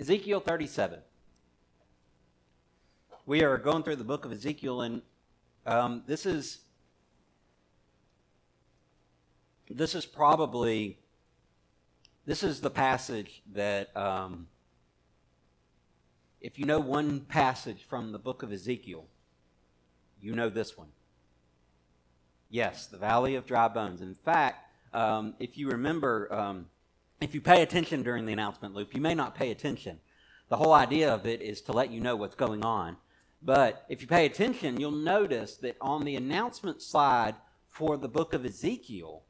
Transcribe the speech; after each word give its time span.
Ezekiel 0.00 0.40
37. 0.40 0.98
We 3.26 3.42
are 3.44 3.56
going 3.56 3.84
through 3.84 3.96
the 3.96 4.04
book 4.04 4.24
of 4.24 4.32
Ezekiel, 4.32 4.82
and 4.82 5.02
um, 5.66 6.02
this 6.06 6.26
is 6.26 6.58
this 9.70 9.94
is 9.94 10.04
probably 10.04 10.98
this 12.26 12.42
is 12.42 12.60
the 12.60 12.70
passage 12.70 13.42
that 13.52 13.96
um, 13.96 14.48
if 16.40 16.58
you 16.58 16.66
know 16.66 16.80
one 16.80 17.20
passage 17.20 17.86
from 17.88 18.10
the 18.10 18.18
book 18.18 18.42
of 18.42 18.52
Ezekiel, 18.52 19.06
you 20.20 20.34
know 20.34 20.50
this 20.50 20.76
one. 20.76 20.88
Yes, 22.50 22.86
the 22.86 22.98
valley 22.98 23.36
of 23.36 23.46
dry 23.46 23.68
bones. 23.68 24.00
In 24.00 24.14
fact, 24.14 24.68
um, 24.92 25.34
if 25.38 25.56
you 25.56 25.68
remember, 25.68 26.32
um, 26.32 26.66
if 27.24 27.34
you 27.34 27.40
pay 27.40 27.62
attention 27.62 28.02
during 28.02 28.26
the 28.26 28.34
announcement 28.34 28.74
loop, 28.74 28.94
you 28.94 29.00
may 29.00 29.14
not 29.14 29.34
pay 29.34 29.50
attention. 29.50 29.98
The 30.50 30.58
whole 30.58 30.74
idea 30.74 31.12
of 31.12 31.26
it 31.26 31.40
is 31.40 31.62
to 31.62 31.72
let 31.72 31.90
you 31.90 31.98
know 31.98 32.16
what's 32.16 32.34
going 32.34 32.62
on. 32.64 32.98
But 33.42 33.86
if 33.88 34.02
you 34.02 34.06
pay 34.06 34.26
attention, 34.26 34.78
you'll 34.78 34.90
notice 34.90 35.56
that 35.56 35.76
on 35.80 36.04
the 36.04 36.16
announcement 36.16 36.82
slide 36.82 37.34
for 37.66 37.96
the 37.96 38.08
book 38.08 38.34
of 38.34 38.44
Ezekiel, 38.44 39.22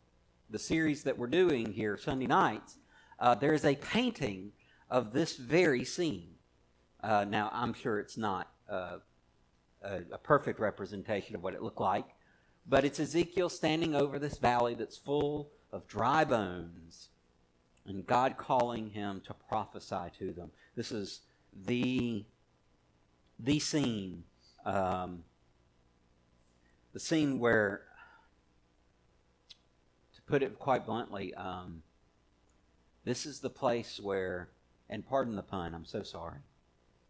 the 0.50 0.58
series 0.58 1.04
that 1.04 1.16
we're 1.16 1.28
doing 1.28 1.72
here 1.72 1.96
Sunday 1.96 2.26
nights, 2.26 2.78
uh, 3.20 3.36
there 3.36 3.54
is 3.54 3.64
a 3.64 3.76
painting 3.76 4.50
of 4.90 5.12
this 5.12 5.36
very 5.36 5.84
scene. 5.84 6.34
Uh, 7.00 7.24
now, 7.24 7.48
I'm 7.52 7.74
sure 7.74 8.00
it's 8.00 8.18
not 8.18 8.50
uh, 8.68 8.98
a, 9.82 10.00
a 10.12 10.18
perfect 10.18 10.58
representation 10.58 11.36
of 11.36 11.44
what 11.44 11.54
it 11.54 11.62
looked 11.62 11.80
like, 11.80 12.06
but 12.66 12.84
it's 12.84 12.98
Ezekiel 12.98 13.48
standing 13.48 13.94
over 13.94 14.18
this 14.18 14.38
valley 14.38 14.74
that's 14.74 14.96
full 14.96 15.52
of 15.70 15.86
dry 15.86 16.24
bones 16.24 17.10
and 17.86 18.06
God 18.06 18.36
calling 18.36 18.90
him 18.90 19.20
to 19.26 19.34
prophesy 19.34 20.10
to 20.18 20.32
them. 20.32 20.50
This 20.74 20.90
is 20.90 21.20
the, 21.66 22.24
the 23.38 23.58
scene, 23.58 24.24
um, 24.64 25.24
the 26.92 27.00
scene 27.00 27.38
where, 27.38 27.82
to 30.14 30.22
put 30.22 30.42
it 30.42 30.58
quite 30.58 30.86
bluntly, 30.86 31.34
um, 31.34 31.82
this 33.04 33.26
is 33.26 33.40
the 33.40 33.50
place 33.50 34.00
where, 34.00 34.48
and 34.88 35.06
pardon 35.06 35.36
the 35.36 35.42
pun, 35.42 35.74
I'm 35.74 35.84
so 35.84 36.02
sorry. 36.02 36.38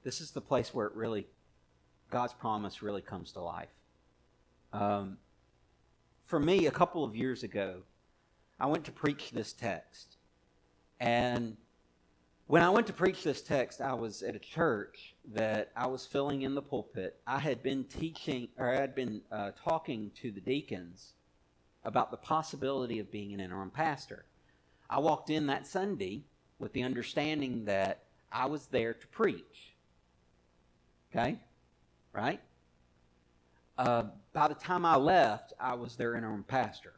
This 0.02 0.20
is 0.20 0.32
the 0.32 0.40
place 0.40 0.74
where 0.74 0.86
it 0.86 0.94
really, 0.94 1.28
God's 2.10 2.34
promise 2.34 2.82
really 2.82 3.00
comes 3.00 3.32
to 3.32 3.40
life. 3.40 3.68
Um, 4.72 5.18
for 6.24 6.40
me, 6.40 6.66
a 6.66 6.70
couple 6.70 7.04
of 7.04 7.14
years 7.14 7.42
ago, 7.44 7.82
I 8.58 8.66
went 8.66 8.84
to 8.84 8.92
preach 8.92 9.30
this 9.30 9.52
text. 9.52 10.16
And 11.00 11.56
when 12.46 12.62
I 12.62 12.70
went 12.70 12.86
to 12.88 12.92
preach 12.92 13.22
this 13.22 13.40
text, 13.40 13.80
I 13.80 13.94
was 13.94 14.22
at 14.22 14.36
a 14.36 14.38
church 14.38 15.14
that 15.32 15.70
I 15.74 15.86
was 15.86 16.06
filling 16.06 16.42
in 16.42 16.54
the 16.54 16.62
pulpit. 16.62 17.16
I 17.26 17.38
had 17.38 17.62
been 17.62 17.84
teaching, 17.84 18.48
or 18.58 18.70
I 18.70 18.76
had 18.76 18.94
been 18.94 19.22
uh, 19.32 19.52
talking 19.64 20.10
to 20.22 20.30
the 20.30 20.40
deacons 20.40 21.14
about 21.84 22.10
the 22.10 22.16
possibility 22.16 22.98
of 22.98 23.10
being 23.10 23.32
an 23.32 23.40
interim 23.40 23.70
pastor. 23.70 24.24
I 24.90 24.98
walked 24.98 25.30
in 25.30 25.46
that 25.46 25.66
Sunday 25.66 26.24
with 26.58 26.72
the 26.72 26.82
understanding 26.82 27.64
that 27.64 28.04
I 28.30 28.46
was 28.46 28.66
there 28.66 28.92
to 28.94 29.06
preach. 29.08 29.74
Okay? 31.10 31.38
Right? 32.12 32.40
Uh, 33.78 34.04
by 34.32 34.48
the 34.48 34.54
time 34.54 34.84
I 34.84 34.96
left, 34.96 35.52
I 35.58 35.74
was 35.74 35.96
their 35.96 36.14
interim 36.14 36.44
pastor. 36.44 36.92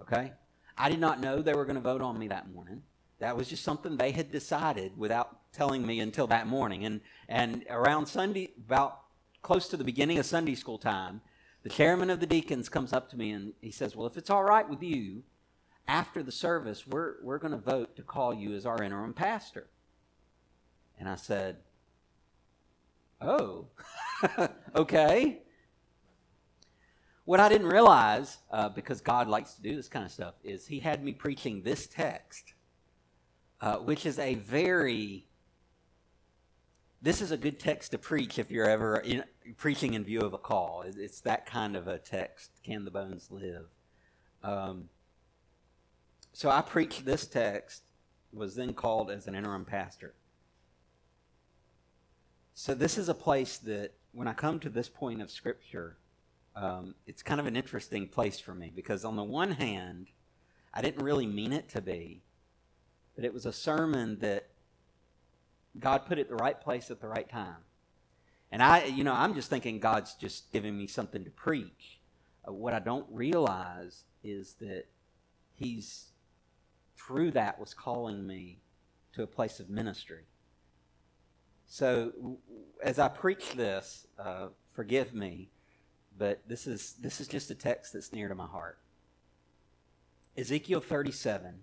Okay? 0.00 0.32
I 0.76 0.88
did 0.88 1.00
not 1.00 1.20
know 1.20 1.42
they 1.42 1.54
were 1.54 1.64
going 1.64 1.76
to 1.76 1.80
vote 1.80 2.02
on 2.02 2.18
me 2.18 2.28
that 2.28 2.52
morning. 2.52 2.82
That 3.20 3.36
was 3.36 3.48
just 3.48 3.64
something 3.64 3.96
they 3.96 4.12
had 4.12 4.30
decided 4.30 4.96
without 4.96 5.52
telling 5.52 5.86
me 5.86 6.00
until 6.00 6.26
that 6.28 6.46
morning. 6.46 6.84
And, 6.84 7.00
and 7.28 7.64
around 7.68 8.06
Sunday, 8.06 8.52
about 8.64 9.00
close 9.42 9.68
to 9.68 9.76
the 9.76 9.84
beginning 9.84 10.18
of 10.18 10.26
Sunday 10.26 10.54
school 10.54 10.78
time, 10.78 11.20
the 11.62 11.68
chairman 11.68 12.10
of 12.10 12.20
the 12.20 12.26
deacons 12.26 12.68
comes 12.68 12.92
up 12.92 13.10
to 13.10 13.16
me 13.16 13.30
and 13.30 13.52
he 13.60 13.70
says, 13.70 13.96
Well, 13.96 14.06
if 14.06 14.16
it's 14.16 14.30
all 14.30 14.44
right 14.44 14.68
with 14.68 14.82
you, 14.82 15.22
after 15.88 16.22
the 16.22 16.30
service, 16.30 16.86
we're, 16.86 17.14
we're 17.22 17.38
going 17.38 17.52
to 17.52 17.58
vote 17.58 17.96
to 17.96 18.02
call 18.02 18.32
you 18.32 18.54
as 18.54 18.66
our 18.66 18.82
interim 18.82 19.14
pastor. 19.14 19.68
And 20.98 21.08
I 21.08 21.16
said, 21.16 21.56
Oh, 23.20 23.66
okay. 24.76 25.42
What 27.24 27.40
I 27.40 27.48
didn't 27.48 27.66
realize, 27.66 28.38
uh, 28.50 28.68
because 28.68 29.00
God 29.00 29.28
likes 29.28 29.54
to 29.54 29.62
do 29.62 29.74
this 29.74 29.88
kind 29.88 30.04
of 30.04 30.12
stuff, 30.12 30.34
is 30.44 30.66
He 30.66 30.80
had 30.80 31.02
me 31.02 31.12
preaching 31.12 31.62
this 31.62 31.86
text, 31.86 32.52
uh, 33.60 33.76
which 33.76 34.06
is 34.06 34.18
a 34.18 34.34
very 34.34 35.24
this 37.00 37.20
is 37.20 37.30
a 37.30 37.36
good 37.36 37.60
text 37.60 37.92
to 37.92 37.98
preach 37.98 38.38
if 38.38 38.50
you're 38.50 38.68
ever 38.68 38.96
in, 38.96 39.22
preaching 39.56 39.94
in 39.94 40.04
view 40.04 40.20
of 40.20 40.32
a 40.32 40.38
call. 40.38 40.82
It's 40.84 41.20
that 41.20 41.46
kind 41.46 41.76
of 41.76 41.86
a 41.86 41.98
text. 41.98 42.50
Can 42.64 42.84
the 42.84 42.90
bones 42.90 43.28
live? 43.30 43.66
Um, 44.42 44.88
so 46.32 46.50
I 46.50 46.60
preached 46.60 47.04
this 47.04 47.26
text, 47.26 47.82
was 48.32 48.56
then 48.56 48.74
called 48.74 49.10
as 49.10 49.26
an 49.26 49.34
interim 49.34 49.64
pastor. 49.64 50.14
So 52.54 52.74
this 52.74 52.98
is 52.98 53.08
a 53.08 53.14
place 53.14 53.58
that 53.58 53.92
when 54.12 54.26
I 54.26 54.32
come 54.32 54.58
to 54.60 54.68
this 54.68 54.88
point 54.88 55.22
of 55.22 55.30
Scripture, 55.30 55.98
um, 56.56 56.96
it's 57.06 57.22
kind 57.22 57.40
of 57.40 57.46
an 57.46 57.54
interesting 57.54 58.08
place 58.08 58.40
for 58.40 58.54
me 58.54 58.72
because, 58.74 59.04
on 59.04 59.14
the 59.14 59.22
one 59.22 59.52
hand, 59.52 60.08
I 60.74 60.82
didn't 60.82 61.04
really 61.04 61.26
mean 61.26 61.52
it 61.52 61.68
to 61.70 61.80
be, 61.80 62.22
but 63.18 63.24
it 63.24 63.34
was 63.34 63.44
a 63.44 63.52
sermon 63.52 64.18
that 64.20 64.46
God 65.76 66.06
put 66.06 66.20
at 66.20 66.28
the 66.28 66.36
right 66.36 66.60
place 66.60 66.88
at 66.88 67.00
the 67.00 67.08
right 67.08 67.28
time. 67.28 67.64
And 68.52 68.62
I, 68.62 68.84
you 68.84 69.02
know, 69.02 69.12
I'm 69.12 69.34
just 69.34 69.50
thinking 69.50 69.80
God's 69.80 70.14
just 70.14 70.52
giving 70.52 70.78
me 70.78 70.86
something 70.86 71.24
to 71.24 71.30
preach. 71.30 71.98
Uh, 72.46 72.52
what 72.52 72.74
I 72.74 72.78
don't 72.78 73.06
realize 73.10 74.04
is 74.22 74.54
that 74.60 74.84
He's, 75.52 76.10
through 76.96 77.32
that, 77.32 77.58
was 77.58 77.74
calling 77.74 78.24
me 78.24 78.60
to 79.14 79.24
a 79.24 79.26
place 79.26 79.58
of 79.58 79.68
ministry. 79.68 80.26
So, 81.66 82.38
as 82.80 83.00
I 83.00 83.08
preach 83.08 83.54
this, 83.54 84.06
uh, 84.16 84.50
forgive 84.70 85.12
me 85.12 85.50
but 86.18 86.42
this 86.48 86.66
is 86.66 86.94
this 87.00 87.20
is 87.20 87.28
just 87.28 87.50
a 87.50 87.54
text 87.54 87.92
that's 87.92 88.12
near 88.12 88.28
to 88.28 88.34
my 88.34 88.46
heart. 88.46 88.78
Ezekiel 90.36 90.80
37. 90.80 91.60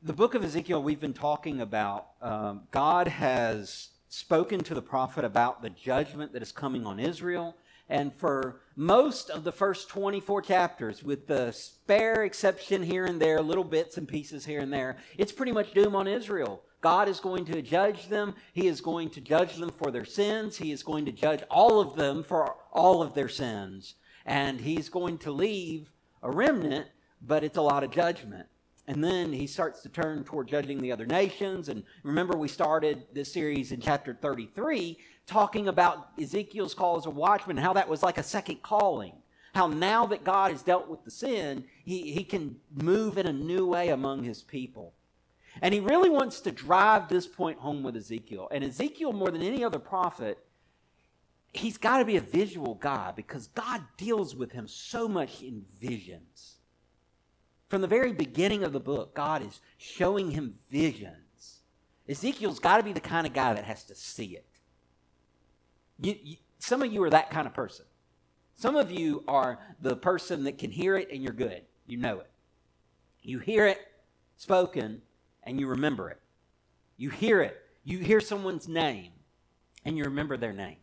The 0.00 0.12
book 0.12 0.36
of 0.36 0.44
Ezekiel, 0.44 0.80
we've 0.80 1.00
been 1.00 1.12
talking 1.12 1.60
about. 1.60 2.10
Um, 2.22 2.68
God 2.70 3.08
has 3.08 3.88
spoken 4.08 4.60
to 4.60 4.72
the 4.72 4.80
prophet 4.80 5.24
about 5.24 5.60
the 5.60 5.70
judgment 5.70 6.32
that 6.34 6.42
is 6.42 6.52
coming 6.52 6.86
on 6.86 7.00
Israel. 7.00 7.56
And 7.88 8.14
for 8.14 8.60
most 8.76 9.28
of 9.28 9.42
the 9.42 9.50
first 9.50 9.88
24 9.88 10.42
chapters, 10.42 11.02
with 11.02 11.26
the 11.26 11.50
spare 11.50 12.22
exception 12.22 12.84
here 12.84 13.06
and 13.06 13.20
there, 13.20 13.40
little 13.40 13.64
bits 13.64 13.96
and 13.96 14.06
pieces 14.06 14.44
here 14.44 14.60
and 14.60 14.72
there, 14.72 14.98
it's 15.16 15.32
pretty 15.32 15.50
much 15.50 15.74
doom 15.74 15.96
on 15.96 16.06
Israel. 16.06 16.62
God 16.80 17.08
is 17.08 17.18
going 17.18 17.44
to 17.46 17.60
judge 17.60 18.08
them. 18.08 18.36
He 18.52 18.68
is 18.68 18.80
going 18.80 19.10
to 19.10 19.20
judge 19.20 19.56
them 19.56 19.70
for 19.70 19.90
their 19.90 20.04
sins. 20.04 20.58
He 20.58 20.70
is 20.70 20.84
going 20.84 21.06
to 21.06 21.12
judge 21.12 21.42
all 21.50 21.80
of 21.80 21.96
them 21.96 22.22
for 22.22 22.54
all 22.70 23.02
of 23.02 23.14
their 23.14 23.28
sins. 23.28 23.96
And 24.24 24.60
He's 24.60 24.90
going 24.90 25.18
to 25.18 25.32
leave 25.32 25.90
a 26.22 26.30
remnant, 26.30 26.86
but 27.20 27.42
it's 27.42 27.58
a 27.58 27.62
lot 27.62 27.82
of 27.82 27.90
judgment. 27.90 28.46
And 28.88 29.04
then 29.04 29.34
he 29.34 29.46
starts 29.46 29.82
to 29.82 29.90
turn 29.90 30.24
toward 30.24 30.48
judging 30.48 30.80
the 30.80 30.90
other 30.90 31.04
nations. 31.04 31.68
And 31.68 31.84
remember, 32.02 32.38
we 32.38 32.48
started 32.48 33.04
this 33.12 33.30
series 33.30 33.70
in 33.70 33.82
chapter 33.82 34.14
33 34.14 34.96
talking 35.26 35.68
about 35.68 36.08
Ezekiel's 36.18 36.72
call 36.72 36.96
as 36.96 37.04
a 37.04 37.10
watchman, 37.10 37.58
how 37.58 37.74
that 37.74 37.86
was 37.86 38.02
like 38.02 38.16
a 38.16 38.22
second 38.22 38.62
calling. 38.62 39.12
How 39.54 39.66
now 39.66 40.06
that 40.06 40.24
God 40.24 40.52
has 40.52 40.62
dealt 40.62 40.88
with 40.88 41.04
the 41.04 41.10
sin, 41.10 41.64
he, 41.84 42.12
he 42.12 42.24
can 42.24 42.56
move 42.72 43.18
in 43.18 43.26
a 43.26 43.32
new 43.32 43.66
way 43.66 43.90
among 43.90 44.24
his 44.24 44.42
people. 44.42 44.94
And 45.60 45.74
he 45.74 45.80
really 45.80 46.08
wants 46.08 46.40
to 46.40 46.50
drive 46.50 47.08
this 47.08 47.26
point 47.26 47.58
home 47.58 47.82
with 47.82 47.94
Ezekiel. 47.94 48.48
And 48.50 48.64
Ezekiel, 48.64 49.12
more 49.12 49.30
than 49.30 49.42
any 49.42 49.62
other 49.62 49.78
prophet, 49.78 50.38
he's 51.52 51.76
got 51.76 51.98
to 51.98 52.06
be 52.06 52.16
a 52.16 52.22
visual 52.22 52.76
guy 52.76 53.12
because 53.14 53.48
God 53.48 53.82
deals 53.98 54.34
with 54.34 54.52
him 54.52 54.66
so 54.66 55.08
much 55.08 55.42
in 55.42 55.66
visions. 55.78 56.57
From 57.68 57.82
the 57.82 57.86
very 57.86 58.12
beginning 58.12 58.64
of 58.64 58.72
the 58.72 58.80
book, 58.80 59.14
God 59.14 59.44
is 59.44 59.60
showing 59.76 60.30
him 60.30 60.54
visions. 60.70 61.60
Ezekiel's 62.08 62.58
got 62.58 62.78
to 62.78 62.82
be 62.82 62.92
the 62.92 63.00
kind 63.00 63.26
of 63.26 63.34
guy 63.34 63.52
that 63.52 63.64
has 63.64 63.84
to 63.84 63.94
see 63.94 64.36
it. 64.36 64.46
You, 66.00 66.14
you, 66.22 66.36
some 66.58 66.82
of 66.82 66.92
you 66.92 67.02
are 67.02 67.10
that 67.10 67.30
kind 67.30 67.46
of 67.46 67.52
person. 67.52 67.84
Some 68.54 68.74
of 68.74 68.90
you 68.90 69.22
are 69.28 69.58
the 69.80 69.96
person 69.96 70.44
that 70.44 70.58
can 70.58 70.70
hear 70.70 70.96
it 70.96 71.08
and 71.12 71.22
you're 71.22 71.32
good. 71.32 71.62
You 71.86 71.98
know 71.98 72.20
it. 72.20 72.30
You 73.22 73.38
hear 73.38 73.66
it 73.66 73.78
spoken 74.36 75.02
and 75.42 75.60
you 75.60 75.66
remember 75.66 76.08
it. 76.10 76.20
You 76.96 77.10
hear 77.10 77.42
it. 77.42 77.56
You 77.84 77.98
hear 77.98 78.20
someone's 78.20 78.66
name 78.66 79.12
and 79.84 79.96
you 79.96 80.04
remember 80.04 80.36
their 80.36 80.52
name. 80.52 80.78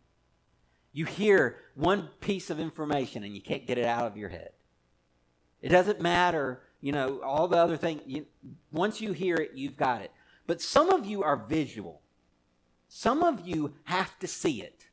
You 0.94 1.06
hear 1.06 1.58
one 1.74 2.10
piece 2.22 2.50
of 2.50 2.60
information 2.60 3.24
and 3.24 3.36
you 3.36 3.42
can't 3.42 3.68
get 3.68 3.78
it 3.78 3.86
out 3.86 4.06
of 4.06 4.16
your 4.16 4.30
head. 4.30 4.52
It 5.62 5.70
doesn't 5.70 6.00
matter 6.00 6.62
you 6.82 6.92
know, 6.92 7.22
all 7.22 7.48
the 7.48 7.58
other 7.58 7.78
things. 7.78 8.02
Once 8.72 9.02
you 9.02 9.12
hear 9.12 9.36
it, 9.36 9.52
you've 9.56 9.78
got 9.78 10.02
it. 10.02 10.12
But 10.48 10.62
some 10.62 10.90
of 10.90 11.06
you 11.06 11.24
are 11.24 11.38
visual. 11.38 12.02
Some 12.88 13.24
of 13.24 13.48
you 13.48 13.74
have 13.86 14.18
to 14.20 14.28
see 14.28 14.62
it. 14.62 14.88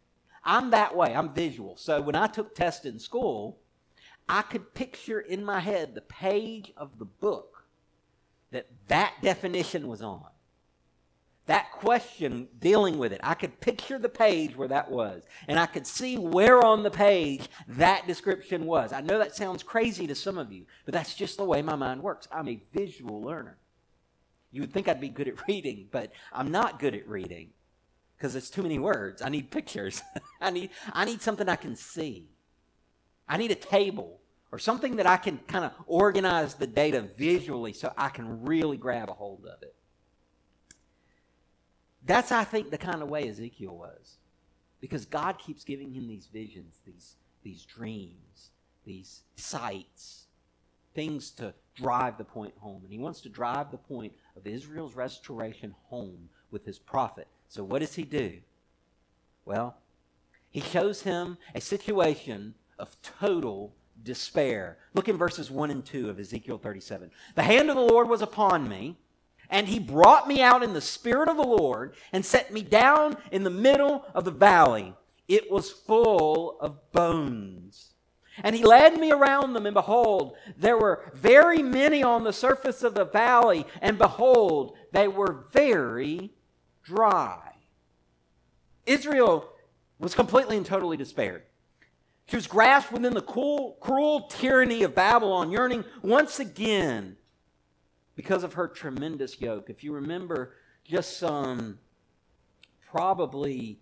I'm 0.44 0.70
that 0.70 0.96
way. 0.96 1.14
I'm 1.14 1.32
visual. 1.32 1.76
So 1.76 2.00
when 2.00 2.16
I 2.16 2.26
took 2.26 2.54
tests 2.54 2.84
in 2.84 2.98
school, 2.98 3.58
I 4.28 4.42
could 4.42 4.74
picture 4.74 5.20
in 5.20 5.44
my 5.44 5.60
head 5.60 5.94
the 5.94 6.00
page 6.00 6.72
of 6.76 6.98
the 6.98 7.04
book 7.04 7.64
that 8.50 8.66
that 8.88 9.14
definition 9.22 9.86
was 9.88 10.02
on. 10.02 10.31
That 11.46 11.72
question 11.72 12.48
dealing 12.60 12.98
with 12.98 13.12
it. 13.12 13.20
I 13.22 13.34
could 13.34 13.60
picture 13.60 13.98
the 13.98 14.08
page 14.08 14.56
where 14.56 14.68
that 14.68 14.90
was, 14.90 15.24
and 15.48 15.58
I 15.58 15.66
could 15.66 15.86
see 15.86 16.16
where 16.16 16.64
on 16.64 16.84
the 16.84 16.90
page 16.90 17.48
that 17.66 18.06
description 18.06 18.64
was. 18.64 18.92
I 18.92 19.00
know 19.00 19.18
that 19.18 19.34
sounds 19.34 19.64
crazy 19.64 20.06
to 20.06 20.14
some 20.14 20.38
of 20.38 20.52
you, 20.52 20.66
but 20.84 20.94
that's 20.94 21.14
just 21.14 21.36
the 21.36 21.44
way 21.44 21.60
my 21.60 21.74
mind 21.74 22.02
works. 22.02 22.28
I'm 22.30 22.48
a 22.48 22.62
visual 22.72 23.20
learner. 23.20 23.58
You 24.52 24.60
would 24.60 24.72
think 24.72 24.86
I'd 24.86 25.00
be 25.00 25.08
good 25.08 25.26
at 25.26 25.46
reading, 25.48 25.88
but 25.90 26.12
I'm 26.32 26.52
not 26.52 26.78
good 26.78 26.94
at 26.94 27.08
reading 27.08 27.50
because 28.16 28.36
it's 28.36 28.50
too 28.50 28.62
many 28.62 28.78
words. 28.78 29.20
I 29.20 29.28
need 29.28 29.50
pictures. 29.50 30.00
I 30.40 30.50
need 30.50 30.70
I 30.92 31.04
need 31.04 31.22
something 31.22 31.48
I 31.48 31.56
can 31.56 31.74
see. 31.74 32.28
I 33.28 33.36
need 33.36 33.50
a 33.50 33.56
table 33.56 34.20
or 34.52 34.58
something 34.60 34.96
that 34.96 35.06
I 35.06 35.16
can 35.16 35.38
kind 35.48 35.64
of 35.64 35.72
organize 35.86 36.54
the 36.54 36.66
data 36.66 37.00
visually 37.00 37.72
so 37.72 37.92
I 37.96 38.10
can 38.10 38.44
really 38.44 38.76
grab 38.76 39.08
a 39.08 39.14
hold 39.14 39.46
of 39.46 39.62
it. 39.62 39.74
That's, 42.04 42.32
I 42.32 42.44
think, 42.44 42.70
the 42.70 42.78
kind 42.78 43.02
of 43.02 43.08
way 43.08 43.28
Ezekiel 43.28 43.76
was. 43.76 44.16
Because 44.80 45.04
God 45.04 45.38
keeps 45.38 45.64
giving 45.64 45.92
him 45.92 46.08
these 46.08 46.26
visions, 46.26 46.78
these, 46.84 47.16
these 47.44 47.64
dreams, 47.64 48.50
these 48.84 49.22
sights, 49.36 50.26
things 50.94 51.30
to 51.32 51.54
drive 51.74 52.18
the 52.18 52.24
point 52.24 52.54
home. 52.58 52.80
And 52.82 52.92
he 52.92 52.98
wants 52.98 53.20
to 53.20 53.28
drive 53.28 53.70
the 53.70 53.78
point 53.78 54.12
of 54.36 54.46
Israel's 54.46 54.96
restoration 54.96 55.74
home 55.84 56.28
with 56.50 56.64
his 56.64 56.78
prophet. 56.78 57.28
So, 57.48 57.62
what 57.62 57.80
does 57.80 57.94
he 57.94 58.02
do? 58.02 58.38
Well, 59.44 59.76
he 60.50 60.60
shows 60.60 61.02
him 61.02 61.38
a 61.54 61.60
situation 61.60 62.54
of 62.78 62.96
total 63.02 63.74
despair. 64.02 64.78
Look 64.94 65.08
in 65.08 65.16
verses 65.16 65.50
1 65.50 65.70
and 65.70 65.84
2 65.84 66.10
of 66.10 66.18
Ezekiel 66.18 66.58
37. 66.58 67.10
The 67.34 67.42
hand 67.42 67.70
of 67.70 67.76
the 67.76 67.82
Lord 67.82 68.08
was 68.08 68.22
upon 68.22 68.68
me, 68.68 68.96
and 69.52 69.68
he 69.68 69.78
brought 69.78 70.26
me 70.26 70.40
out 70.40 70.62
in 70.62 70.72
the 70.72 70.80
spirit 70.80 71.28
of 71.28 71.36
the 71.36 71.42
Lord 71.42 71.94
and 72.10 72.24
set 72.24 72.52
me 72.52 72.62
down 72.62 73.18
in 73.30 73.44
the 73.44 73.50
middle 73.50 74.06
of 74.14 74.24
the 74.24 74.30
valley. 74.30 74.94
It 75.28 75.50
was 75.50 75.70
full 75.70 76.58
of 76.58 76.90
bones. 76.90 77.90
And 78.42 78.56
he 78.56 78.64
led 78.64 78.98
me 78.98 79.12
around 79.12 79.52
them, 79.52 79.66
and 79.66 79.74
behold, 79.74 80.36
there 80.56 80.78
were 80.78 81.12
very 81.14 81.62
many 81.62 82.02
on 82.02 82.24
the 82.24 82.32
surface 82.32 82.82
of 82.82 82.94
the 82.94 83.04
valley, 83.04 83.66
and 83.82 83.98
behold, 83.98 84.74
they 84.90 85.06
were 85.06 85.44
very 85.52 86.32
dry. 86.82 87.52
Israel 88.86 89.50
was 89.98 90.14
completely 90.14 90.56
and 90.56 90.64
totally 90.64 90.96
despaired. 90.96 91.42
She 92.24 92.36
was 92.36 92.46
grasped 92.46 92.90
within 92.90 93.12
the 93.12 93.20
cruel, 93.20 93.76
cruel 93.82 94.22
tyranny 94.22 94.82
of 94.82 94.94
Babylon, 94.94 95.50
yearning 95.50 95.84
once 96.02 96.40
again 96.40 97.18
because 98.14 98.44
of 98.44 98.54
her 98.54 98.68
tremendous 98.68 99.40
yoke. 99.40 99.70
If 99.70 99.82
you 99.82 99.92
remember, 99.92 100.54
just 100.84 101.18
some 101.18 101.78
probably 102.90 103.80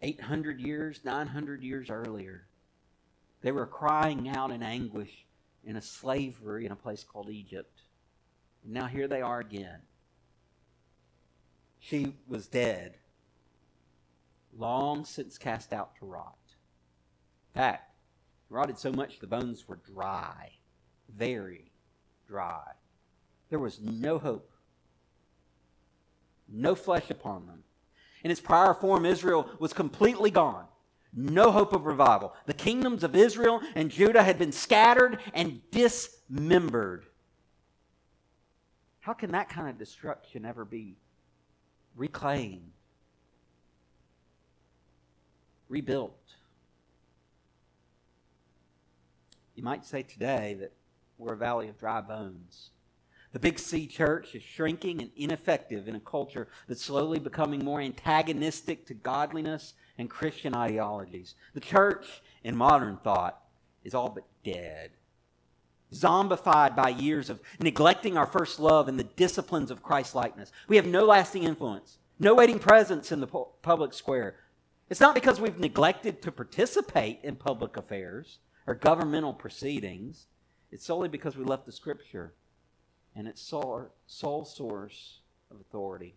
800 0.00 0.60
years, 0.60 1.00
900 1.04 1.62
years 1.62 1.90
earlier, 1.90 2.46
they 3.42 3.52
were 3.52 3.66
crying 3.66 4.28
out 4.28 4.50
in 4.50 4.62
anguish 4.62 5.26
in 5.64 5.76
a 5.76 5.82
slavery 5.82 6.66
in 6.66 6.72
a 6.72 6.76
place 6.76 7.04
called 7.04 7.28
Egypt. 7.28 7.82
And 8.64 8.72
now 8.72 8.86
here 8.86 9.08
they 9.08 9.20
are 9.20 9.40
again. 9.40 9.80
She 11.78 12.14
was 12.28 12.46
dead, 12.46 12.94
long 14.56 15.04
since 15.04 15.36
cast 15.38 15.72
out 15.72 15.96
to 15.96 16.06
rot. 16.06 16.38
In 17.54 17.60
fact, 17.60 17.92
rotted 18.48 18.78
so 18.78 18.92
much 18.92 19.18
the 19.18 19.26
bones 19.26 19.66
were 19.66 19.80
dry, 19.84 20.52
very 21.08 21.72
dry. 22.28 22.72
There 23.52 23.58
was 23.58 23.82
no 23.82 24.18
hope, 24.18 24.50
no 26.48 26.74
flesh 26.74 27.10
upon 27.10 27.46
them. 27.46 27.64
In 28.24 28.30
its 28.30 28.40
prior 28.40 28.72
form, 28.72 29.04
Israel 29.04 29.46
was 29.58 29.74
completely 29.74 30.30
gone. 30.30 30.64
No 31.12 31.50
hope 31.50 31.74
of 31.74 31.84
revival. 31.84 32.32
The 32.46 32.54
kingdoms 32.54 33.04
of 33.04 33.14
Israel 33.14 33.60
and 33.74 33.90
Judah 33.90 34.22
had 34.22 34.38
been 34.38 34.52
scattered 34.52 35.18
and 35.34 35.60
dismembered. 35.70 37.04
How 39.00 39.12
can 39.12 39.32
that 39.32 39.50
kind 39.50 39.68
of 39.68 39.76
destruction 39.76 40.46
ever 40.46 40.64
be 40.64 40.96
reclaimed, 41.94 42.72
rebuilt? 45.68 46.16
You 49.54 49.62
might 49.62 49.84
say 49.84 50.02
today 50.02 50.56
that 50.58 50.72
we're 51.18 51.34
a 51.34 51.36
valley 51.36 51.68
of 51.68 51.78
dry 51.78 52.00
bones. 52.00 52.70
The 53.32 53.38
Big 53.38 53.58
C 53.58 53.86
church 53.86 54.34
is 54.34 54.42
shrinking 54.42 55.00
and 55.00 55.10
ineffective 55.16 55.88
in 55.88 55.96
a 55.96 56.00
culture 56.00 56.48
that's 56.68 56.84
slowly 56.84 57.18
becoming 57.18 57.64
more 57.64 57.80
antagonistic 57.80 58.86
to 58.86 58.94
godliness 58.94 59.72
and 59.96 60.10
Christian 60.10 60.54
ideologies. 60.54 61.34
The 61.54 61.60
church, 61.60 62.22
in 62.44 62.56
modern 62.56 62.98
thought, 62.98 63.42
is 63.84 63.94
all 63.94 64.10
but 64.10 64.24
dead. 64.44 64.90
Zombified 65.92 66.76
by 66.76 66.90
years 66.90 67.30
of 67.30 67.40
neglecting 67.58 68.18
our 68.18 68.26
first 68.26 68.60
love 68.60 68.86
and 68.86 68.98
the 68.98 69.04
disciplines 69.04 69.70
of 69.70 69.82
Christ 69.82 70.14
likeness. 70.14 70.52
We 70.68 70.76
have 70.76 70.86
no 70.86 71.04
lasting 71.04 71.44
influence, 71.44 71.98
no 72.18 72.34
waiting 72.34 72.58
presence 72.58 73.12
in 73.12 73.20
the 73.20 73.26
public 73.26 73.94
square. 73.94 74.36
It's 74.90 75.00
not 75.00 75.14
because 75.14 75.40
we've 75.40 75.58
neglected 75.58 76.20
to 76.22 76.32
participate 76.32 77.20
in 77.22 77.36
public 77.36 77.78
affairs 77.78 78.40
or 78.66 78.74
governmental 78.74 79.32
proceedings, 79.32 80.26
it's 80.70 80.84
solely 80.84 81.08
because 81.08 81.36
we 81.36 81.44
left 81.44 81.66
the 81.66 81.72
Scripture 81.72 82.34
and 83.14 83.28
its 83.28 83.40
sole, 83.42 83.88
sole 84.06 84.44
source 84.44 85.20
of 85.50 85.60
authority. 85.60 86.14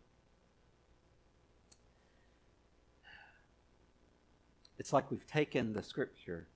It's 4.77 4.93
like 4.93 5.09
we've 5.09 5.27
taken 5.27 5.73
the 5.73 5.83
scripture 5.83 6.47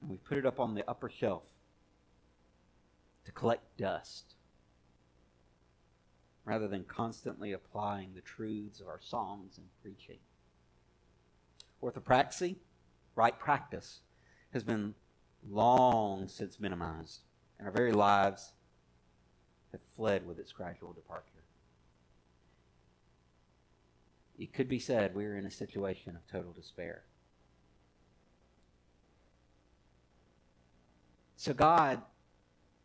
and 0.00 0.10
we've 0.10 0.24
put 0.24 0.38
it 0.38 0.46
up 0.46 0.60
on 0.60 0.74
the 0.74 0.88
upper 0.88 1.08
shelf 1.08 1.44
to 3.24 3.32
collect 3.32 3.76
dust 3.76 4.34
rather 6.44 6.66
than 6.66 6.84
constantly 6.84 7.52
applying 7.52 8.14
the 8.14 8.20
truths 8.20 8.80
of 8.80 8.88
our 8.88 9.00
songs 9.00 9.58
and 9.58 9.66
preaching. 9.80 10.18
Orthopraxy, 11.82 12.56
right 13.14 13.38
practice, 13.38 14.00
has 14.52 14.64
been 14.64 14.94
long 15.48 16.28
since 16.28 16.60
minimized, 16.60 17.20
and 17.58 17.66
our 17.66 17.72
very 17.72 17.92
lives 17.92 18.52
have 19.72 19.80
fled 19.96 20.26
with 20.26 20.38
its 20.38 20.52
gradual 20.52 20.92
departure. 20.92 21.26
It 24.38 24.52
could 24.52 24.68
be 24.68 24.78
said 24.78 25.14
we 25.14 25.26
are 25.26 25.36
in 25.36 25.46
a 25.46 25.50
situation 25.50 26.16
of 26.16 26.26
total 26.26 26.52
despair. 26.52 27.02
So, 31.36 31.52
God, 31.52 32.02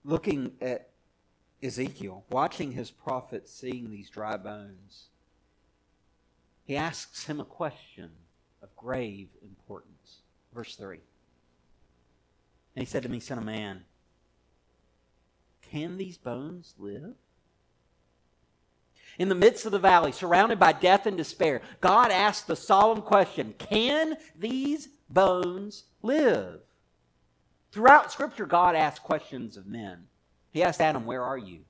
looking 0.03 0.53
at 0.61 0.89
Ezekiel, 1.61 2.23
watching 2.29 2.71
his 2.71 2.89
prophet 2.91 3.47
seeing 3.47 3.89
these 3.89 4.09
dry 4.09 4.37
bones, 4.37 5.07
he 6.63 6.75
asks 6.75 7.25
him 7.25 7.39
a 7.39 7.45
question 7.45 8.09
of 8.61 8.75
grave 8.75 9.29
importance. 9.41 10.21
Verse 10.53 10.75
3. 10.75 10.99
And 12.75 12.85
he 12.85 12.89
said 12.89 13.03
to 13.03 13.09
me, 13.09 13.19
Son 13.19 13.37
of 13.37 13.43
man, 13.43 13.85
can 15.71 15.97
these 15.97 16.17
bones 16.17 16.73
live? 16.77 17.15
In 19.17 19.29
the 19.29 19.35
midst 19.35 19.65
of 19.65 19.71
the 19.71 19.79
valley, 19.79 20.11
surrounded 20.11 20.59
by 20.59 20.73
death 20.73 21.05
and 21.05 21.17
despair, 21.17 21.61
God 21.81 22.11
asked 22.11 22.47
the 22.47 22.55
solemn 22.55 23.01
question 23.01 23.55
Can 23.57 24.17
these 24.37 24.89
bones 25.09 25.85
live? 26.01 26.59
Throughout 27.71 28.11
Scripture, 28.11 28.45
God 28.45 28.75
asked 28.75 29.03
questions 29.03 29.57
of 29.57 29.65
men. 29.65 30.05
He 30.51 30.63
asked 30.63 30.81
Adam, 30.81 31.05
Where 31.05 31.23
are 31.23 31.37
you? 31.37 31.61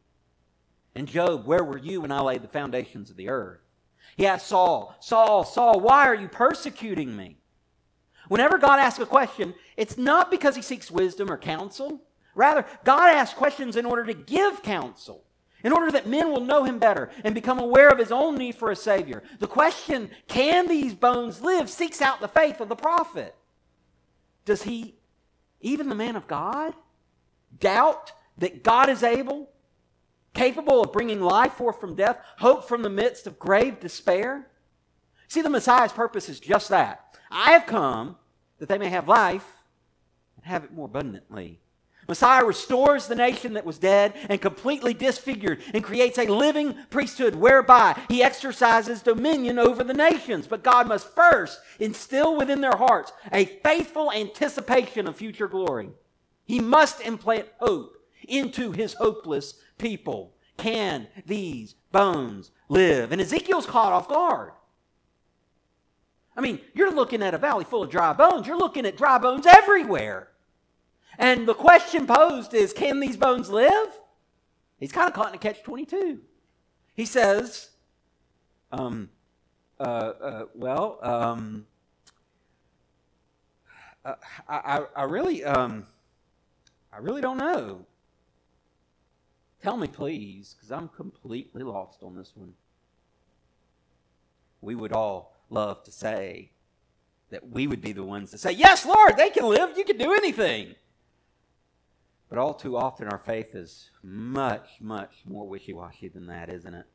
And 0.93 1.07
Job, 1.07 1.45
Where 1.45 1.63
were 1.63 1.77
you 1.77 2.01
when 2.01 2.11
I 2.11 2.21
laid 2.21 2.41
the 2.41 2.47
foundations 2.47 3.09
of 3.09 3.17
the 3.17 3.29
earth? 3.29 3.59
He 4.15 4.25
asked 4.25 4.47
Saul, 4.47 4.95
Saul, 4.99 5.43
Saul, 5.43 5.79
why 5.79 6.07
are 6.07 6.15
you 6.15 6.27
persecuting 6.27 7.15
me? 7.15 7.37
Whenever 8.27 8.57
God 8.57 8.79
asks 8.79 8.99
a 8.99 9.05
question, 9.05 9.53
it's 9.77 9.97
not 9.97 10.31
because 10.31 10.55
he 10.55 10.61
seeks 10.61 10.91
wisdom 10.91 11.31
or 11.31 11.37
counsel. 11.37 12.01
Rather, 12.37 12.67
God 12.85 13.15
asks 13.15 13.37
questions 13.37 13.75
in 13.75 13.85
order 13.87 14.05
to 14.05 14.13
give 14.13 14.61
counsel, 14.61 15.23
in 15.63 15.73
order 15.73 15.91
that 15.91 16.05
men 16.05 16.31
will 16.31 16.39
know 16.39 16.63
him 16.63 16.77
better 16.77 17.09
and 17.23 17.33
become 17.33 17.57
aware 17.57 17.89
of 17.89 17.97
his 17.97 18.11
own 18.11 18.35
need 18.35 18.53
for 18.53 18.69
a 18.69 18.75
Savior. 18.75 19.23
The 19.39 19.47
question, 19.47 20.11
can 20.27 20.67
these 20.67 20.93
bones 20.93 21.41
live, 21.41 21.67
seeks 21.67 21.99
out 21.99 22.21
the 22.21 22.27
faith 22.27 22.61
of 22.61 22.69
the 22.69 22.75
prophet. 22.75 23.35
Does 24.45 24.61
he, 24.63 24.97
even 25.61 25.89
the 25.89 25.95
man 25.95 26.15
of 26.15 26.27
God, 26.27 26.75
doubt 27.59 28.11
that 28.37 28.63
God 28.63 28.87
is 28.87 29.01
able, 29.01 29.49
capable 30.35 30.83
of 30.83 30.93
bringing 30.93 31.19
life 31.19 31.53
forth 31.53 31.81
from 31.81 31.95
death, 31.95 32.19
hope 32.37 32.67
from 32.67 32.83
the 32.83 32.89
midst 32.89 33.25
of 33.25 33.39
grave 33.39 33.79
despair? 33.79 34.47
See, 35.27 35.41
the 35.41 35.49
Messiah's 35.49 35.91
purpose 35.91 36.29
is 36.29 36.39
just 36.39 36.69
that. 36.69 37.17
I 37.31 37.53
have 37.53 37.65
come 37.65 38.17
that 38.59 38.69
they 38.69 38.77
may 38.77 38.89
have 38.89 39.07
life 39.07 39.47
and 40.35 40.45
have 40.45 40.63
it 40.63 40.71
more 40.71 40.85
abundantly. 40.85 41.61
Messiah 42.07 42.45
restores 42.45 43.07
the 43.07 43.15
nation 43.15 43.53
that 43.53 43.65
was 43.65 43.77
dead 43.77 44.13
and 44.29 44.41
completely 44.41 44.93
disfigured 44.93 45.61
and 45.73 45.83
creates 45.83 46.17
a 46.17 46.27
living 46.27 46.75
priesthood 46.89 47.35
whereby 47.35 47.99
he 48.07 48.23
exercises 48.23 49.01
dominion 49.01 49.59
over 49.59 49.83
the 49.83 49.93
nations. 49.93 50.47
But 50.47 50.63
God 50.63 50.87
must 50.87 51.13
first 51.13 51.59
instill 51.79 52.37
within 52.37 52.61
their 52.61 52.77
hearts 52.77 53.11
a 53.31 53.45
faithful 53.45 54.11
anticipation 54.11 55.07
of 55.07 55.15
future 55.15 55.47
glory. 55.47 55.89
He 56.45 56.59
must 56.59 57.01
implant 57.01 57.47
hope 57.59 57.97
into 58.27 58.71
his 58.71 58.93
hopeless 58.93 59.55
people. 59.77 60.33
Can 60.57 61.07
these 61.25 61.75
bones 61.91 62.51
live? 62.69 63.11
And 63.11 63.21
Ezekiel's 63.21 63.65
caught 63.65 63.91
off 63.91 64.07
guard. 64.07 64.53
I 66.35 66.41
mean, 66.41 66.61
you're 66.73 66.93
looking 66.93 67.23
at 67.23 67.33
a 67.33 67.37
valley 67.39 67.65
full 67.65 67.83
of 67.83 67.89
dry 67.89 68.13
bones. 68.13 68.47
You're 68.47 68.57
looking 68.57 68.85
at 68.85 68.95
dry 68.95 69.17
bones 69.17 69.45
everywhere. 69.45 70.29
And 71.17 71.47
the 71.47 71.53
question 71.53 72.05
posed 72.05 72.53
is 72.53 72.73
can 72.73 72.99
these 72.99 73.17
bones 73.17 73.49
live? 73.49 73.89
He's 74.79 74.91
kind 74.91 75.07
of 75.07 75.13
caught 75.13 75.29
in 75.29 75.35
a 75.35 75.39
catch 75.39 75.63
22. 75.63 76.19
He 76.93 77.05
says, 77.05 77.69
um, 78.71 79.09
uh, 79.79 79.83
uh, 79.83 80.45
well, 80.53 80.99
um, 81.01 81.65
uh, 84.05 84.15
I, 84.47 84.83
I, 84.95 85.03
really, 85.03 85.43
um, 85.43 85.85
I 86.93 86.97
really 86.97 87.21
don't 87.21 87.37
know. 87.37 87.85
Tell 89.61 89.77
me, 89.77 89.87
please, 89.87 90.55
because 90.55 90.71
I'm 90.71 90.87
completely 90.89 91.63
lost 91.63 92.03
on 92.03 92.15
this 92.15 92.31
one. 92.35 92.53
We 94.61 94.75
would 94.75 94.93
all 94.93 95.35
love 95.49 95.83
to 95.83 95.91
say 95.91 96.51
that 97.29 97.49
we 97.49 97.67
would 97.67 97.81
be 97.81 97.91
the 97.91 98.03
ones 98.03 98.31
to 98.31 98.37
say, 98.37 98.51
Yes, 98.51 98.85
Lord, 98.85 99.17
they 99.17 99.29
can 99.29 99.45
live. 99.45 99.77
You 99.77 99.83
can 99.83 99.97
do 99.97 100.13
anything. 100.13 100.75
But 102.29 102.37
all 102.37 102.53
too 102.53 102.75
often, 102.75 103.07
our 103.07 103.17
faith 103.17 103.55
is 103.55 103.89
much, 104.03 104.67
much 104.81 105.23
more 105.25 105.47
wishy 105.47 105.73
washy 105.73 106.09
than 106.09 106.27
that, 106.27 106.49
isn't 106.49 106.73
it? 106.73 106.85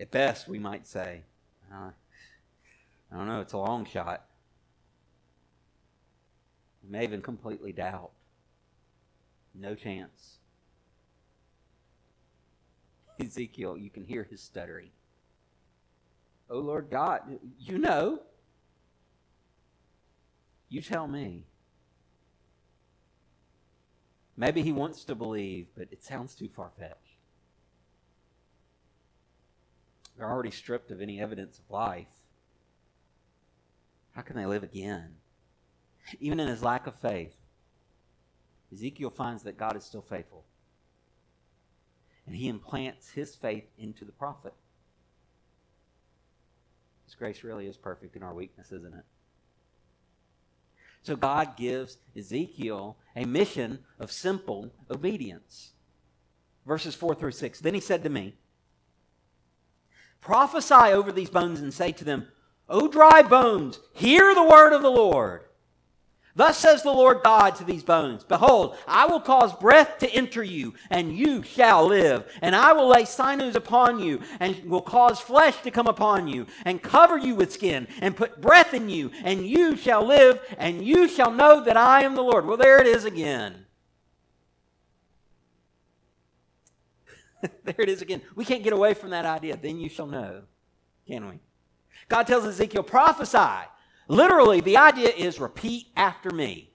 At 0.00 0.10
best, 0.10 0.48
we 0.48 0.58
might 0.58 0.86
say, 0.86 1.22
uh, 1.72 1.90
I 3.12 3.16
don't 3.16 3.28
know, 3.28 3.40
it's 3.40 3.52
a 3.52 3.58
long 3.58 3.84
shot. 3.84 4.24
We 6.82 6.90
may 6.90 7.04
even 7.04 7.20
completely 7.20 7.72
doubt. 7.72 8.10
No 9.54 9.74
chance. 9.74 10.38
Ezekiel, 13.20 13.76
you 13.76 13.90
can 13.90 14.04
hear 14.04 14.24
his 14.24 14.40
stuttering. 14.40 14.90
Oh, 16.48 16.58
Lord 16.58 16.88
God, 16.90 17.20
you 17.58 17.78
know. 17.78 18.20
You 20.68 20.80
tell 20.80 21.06
me. 21.06 21.44
Maybe 24.36 24.62
he 24.62 24.72
wants 24.72 25.04
to 25.04 25.14
believe, 25.14 25.70
but 25.76 25.88
it 25.90 26.02
sounds 26.02 26.34
too 26.34 26.48
far 26.48 26.70
fetched. 26.78 27.18
They're 30.16 30.30
already 30.30 30.50
stripped 30.50 30.90
of 30.90 31.00
any 31.00 31.20
evidence 31.20 31.58
of 31.58 31.70
life. 31.70 32.08
How 34.12 34.22
can 34.22 34.36
they 34.36 34.46
live 34.46 34.62
again? 34.62 35.16
Even 36.20 36.40
in 36.40 36.48
his 36.48 36.62
lack 36.62 36.86
of 36.86 36.94
faith, 36.94 37.34
Ezekiel 38.72 39.10
finds 39.10 39.42
that 39.42 39.58
God 39.58 39.76
is 39.76 39.84
still 39.84 40.02
faithful. 40.02 40.44
And 42.26 42.36
he 42.36 42.48
implants 42.48 43.10
his 43.10 43.34
faith 43.34 43.64
into 43.76 44.04
the 44.04 44.12
prophet. 44.12 44.54
His 47.04 47.14
grace 47.14 47.42
really 47.42 47.66
is 47.66 47.76
perfect 47.76 48.16
in 48.16 48.22
our 48.22 48.32
weakness, 48.32 48.72
isn't 48.72 48.94
it? 48.94 49.04
So 51.02 51.16
God 51.16 51.56
gives 51.56 51.98
Ezekiel 52.16 52.96
a 53.16 53.24
mission 53.24 53.80
of 53.98 54.12
simple 54.12 54.72
obedience. 54.90 55.72
Verses 56.66 56.94
4 56.94 57.14
through 57.14 57.32
6. 57.32 57.60
Then 57.60 57.74
he 57.74 57.80
said 57.80 58.02
to 58.04 58.08
me, 58.08 58.34
Prophesy 60.20 60.92
over 60.92 61.10
these 61.10 61.30
bones 61.30 61.60
and 61.60 61.74
say 61.74 61.90
to 61.92 62.04
them, 62.04 62.28
O 62.68 62.86
dry 62.86 63.22
bones, 63.22 63.80
hear 63.92 64.34
the 64.34 64.44
word 64.44 64.72
of 64.72 64.82
the 64.82 64.90
Lord. 64.90 65.42
Thus 66.34 66.56
says 66.56 66.82
the 66.82 66.92
Lord 66.92 67.22
God 67.22 67.54
to 67.56 67.64
these 67.64 67.82
bones 67.82 68.24
Behold, 68.24 68.76
I 68.88 69.06
will 69.06 69.20
cause 69.20 69.54
breath 69.54 69.98
to 69.98 70.10
enter 70.10 70.42
you, 70.42 70.74
and 70.90 71.16
you 71.16 71.42
shall 71.42 71.86
live. 71.86 72.24
And 72.40 72.56
I 72.56 72.72
will 72.72 72.88
lay 72.88 73.04
sinews 73.04 73.54
upon 73.54 74.00
you, 74.00 74.20
and 74.40 74.64
will 74.64 74.80
cause 74.80 75.20
flesh 75.20 75.60
to 75.62 75.70
come 75.70 75.86
upon 75.86 76.28
you, 76.28 76.46
and 76.64 76.82
cover 76.82 77.18
you 77.18 77.34
with 77.34 77.52
skin, 77.52 77.86
and 78.00 78.16
put 78.16 78.40
breath 78.40 78.72
in 78.72 78.88
you, 78.88 79.10
and 79.24 79.46
you 79.46 79.76
shall 79.76 80.04
live, 80.04 80.40
and 80.56 80.84
you 80.84 81.06
shall 81.06 81.30
know 81.30 81.62
that 81.64 81.76
I 81.76 82.02
am 82.02 82.14
the 82.14 82.22
Lord. 82.22 82.46
Well, 82.46 82.56
there 82.56 82.80
it 82.80 82.86
is 82.86 83.04
again. 83.04 83.66
there 87.64 87.74
it 87.78 87.90
is 87.90 88.00
again. 88.00 88.22
We 88.34 88.46
can't 88.46 88.64
get 88.64 88.72
away 88.72 88.94
from 88.94 89.10
that 89.10 89.26
idea. 89.26 89.58
Then 89.58 89.78
you 89.78 89.90
shall 89.90 90.06
know, 90.06 90.42
can 91.06 91.28
we? 91.28 91.40
God 92.08 92.26
tells 92.26 92.46
Ezekiel, 92.46 92.84
prophesy 92.84 93.68
Literally, 94.08 94.60
the 94.60 94.76
idea 94.76 95.10
is 95.10 95.40
repeat 95.40 95.88
after 95.96 96.30
me. 96.30 96.70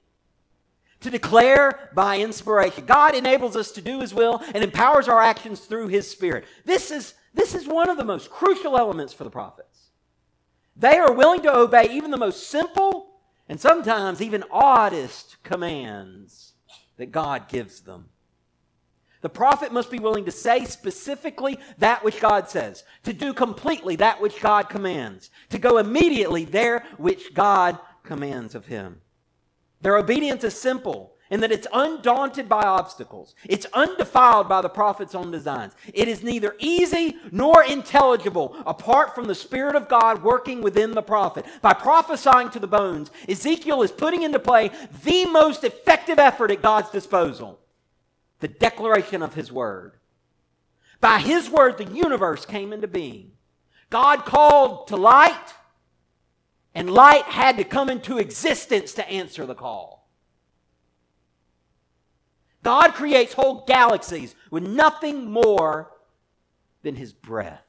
To 1.01 1.12
declare 1.12 1.91
by 1.93 2.17
inspiration. 2.17 2.86
God 2.86 3.13
enables 3.13 3.55
us 3.55 3.72
to 3.74 3.81
do 3.81 4.00
His 4.00 4.13
will 4.13 4.41
and 4.55 4.63
empowers 4.63 5.07
our 5.07 5.22
actions 5.22 5.62
through 5.62 5.89
His 5.89 6.10
Spirit. 6.10 6.46
This 6.65 6.89
is, 6.89 7.13
this 7.34 7.53
is 7.53 7.67
one 7.67 7.89
of 7.89 7.98
the 7.98 8.03
most 8.03 8.31
crucial 8.31 8.77
elements 8.77 9.13
for 9.13 9.24
the 9.24 9.29
prophets. 9.29 9.89
They 10.75 10.98
are 10.98 11.13
willing 11.13 11.41
to 11.43 11.55
obey 11.55 11.89
even 11.91 12.12
the 12.12 12.17
most 12.17 12.50
simple 12.50 13.19
and 13.48 13.60
sometimes 13.60 14.22
even 14.22 14.43
oddest 14.51 15.38
commands 15.43 16.53
that 16.98 17.12
God 17.12 17.48
gives 17.48 17.81
them. 17.81 18.10
The 19.27 19.34
prophet 19.34 19.74
must 19.74 19.91
be 19.91 20.00
willing 20.00 20.24
to 20.24 20.31
say 20.31 20.63
specifically 20.63 21.60
that 21.79 22.01
which 22.01 22.22
God 22.22 22.50
says, 22.50 22.86
to 23.03 23.12
do 23.12 23.34
completely 23.34 23.98
that 23.98 24.22
which 24.22 24.39
God 24.39 24.69
commands, 24.69 25.31
to 25.50 25.60
go 25.60 25.79
immediately 25.79 26.46
there 26.46 26.86
which 26.96 27.34
God 27.34 27.77
commands 28.03 28.55
of 28.55 28.67
him. 28.67 29.01
Their 29.81 29.98
obedience 29.98 30.46
is 30.46 30.57
simple 30.57 31.17
in 31.29 31.41
that 31.41 31.51
it's 31.51 31.67
undaunted 31.74 32.48
by 32.48 32.62
obstacles. 32.62 33.36
It's 33.43 33.65
undefiled 33.74 34.48
by 34.48 34.62
the 34.62 34.69
prophet's 34.69 35.13
own 35.13 35.29
designs. 35.29 35.74
It 35.93 36.07
is 36.07 36.24
neither 36.24 36.55
easy 36.60 37.17
nor 37.29 37.65
intelligible 37.65 38.55
apart 38.65 39.13
from 39.13 39.25
the 39.25 39.36
Spirit 39.36 39.75
of 39.75 39.89
God 39.89 40.24
working 40.24 40.62
within 40.62 40.91
the 40.91 41.01
prophet. 41.01 41.46
By 41.62 41.74
prophesying 41.74 42.50
to 42.51 42.60
the 42.60 42.65
bones, 42.65 43.12
Ezekiel 43.27 43.81
is 43.81 43.91
putting 43.91 44.24
into 44.24 44.39
play 44.39 44.72
the 45.03 45.25
most 45.25 45.65
effective 45.65 46.17
effort 46.17 46.50
at 46.50 46.62
God's 46.62 46.91
disposal 46.91 47.60
the 48.39 48.48
declaration 48.48 49.22
of 49.22 49.34
His 49.34 49.51
Word. 49.51 49.94
By 51.00 51.20
His 51.20 51.50
Word, 51.50 51.77
the 51.77 51.86
universe 51.86 52.46
came 52.46 52.74
into 52.74 52.88
being. 52.88 53.32
God 53.89 54.25
called 54.25 54.88
to 54.88 54.98
light, 54.98 55.53
and 56.75 56.89
light 56.89 57.24
had 57.24 57.58
to 57.58 57.63
come 57.63 57.89
into 57.89 58.17
existence 58.17 58.94
to 58.94 59.10
answer 59.10 59.46
the 59.46 59.56
call. 59.56 60.10
God 62.63 62.94
creates 62.94 63.34
whole 63.34 63.63
galaxies 63.65 64.36
with 64.51 64.63
nothing 64.63 65.32
more 65.32 65.91
than 66.84 66.96
His 66.96 67.13
breath. 67.13 67.65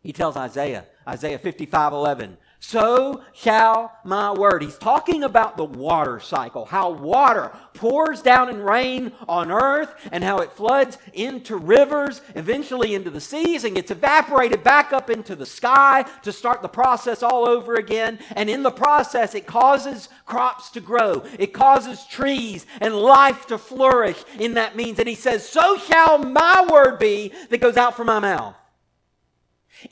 He 0.00 0.12
tells 0.12 0.36
Isaiah, 0.36 0.86
Isaiah 1.06 1.38
55 1.38 1.92
11, 1.92 2.38
so 2.60 3.22
shall 3.34 3.92
my 4.04 4.32
word. 4.32 4.62
He's 4.62 4.76
talking 4.76 5.22
about 5.22 5.56
the 5.56 5.64
water 5.64 6.18
cycle, 6.18 6.64
how 6.64 6.90
water 6.90 7.52
pours 7.72 8.20
down 8.20 8.50
in 8.50 8.60
rain 8.60 9.12
on 9.28 9.52
earth 9.52 9.94
and 10.10 10.24
how 10.24 10.38
it 10.38 10.52
floods 10.52 10.98
into 11.12 11.56
rivers, 11.56 12.20
eventually 12.34 12.96
into 12.96 13.10
the 13.10 13.20
seas, 13.20 13.62
and 13.62 13.76
gets 13.76 13.92
evaporated 13.92 14.64
back 14.64 14.92
up 14.92 15.08
into 15.08 15.36
the 15.36 15.46
sky 15.46 16.04
to 16.22 16.32
start 16.32 16.60
the 16.60 16.68
process 16.68 17.22
all 17.22 17.48
over 17.48 17.76
again. 17.76 18.18
And 18.34 18.50
in 18.50 18.64
the 18.64 18.72
process, 18.72 19.36
it 19.36 19.46
causes 19.46 20.08
crops 20.26 20.70
to 20.70 20.80
grow, 20.80 21.24
it 21.38 21.52
causes 21.52 22.04
trees 22.06 22.66
and 22.80 22.94
life 22.94 23.46
to 23.46 23.58
flourish 23.58 24.22
in 24.38 24.54
that 24.54 24.74
means. 24.74 24.98
And 24.98 25.08
he 25.08 25.14
says, 25.14 25.48
So 25.48 25.78
shall 25.78 26.18
my 26.18 26.66
word 26.68 26.98
be 26.98 27.32
that 27.50 27.60
goes 27.60 27.76
out 27.76 27.96
from 27.96 28.08
my 28.08 28.18
mouth. 28.18 28.56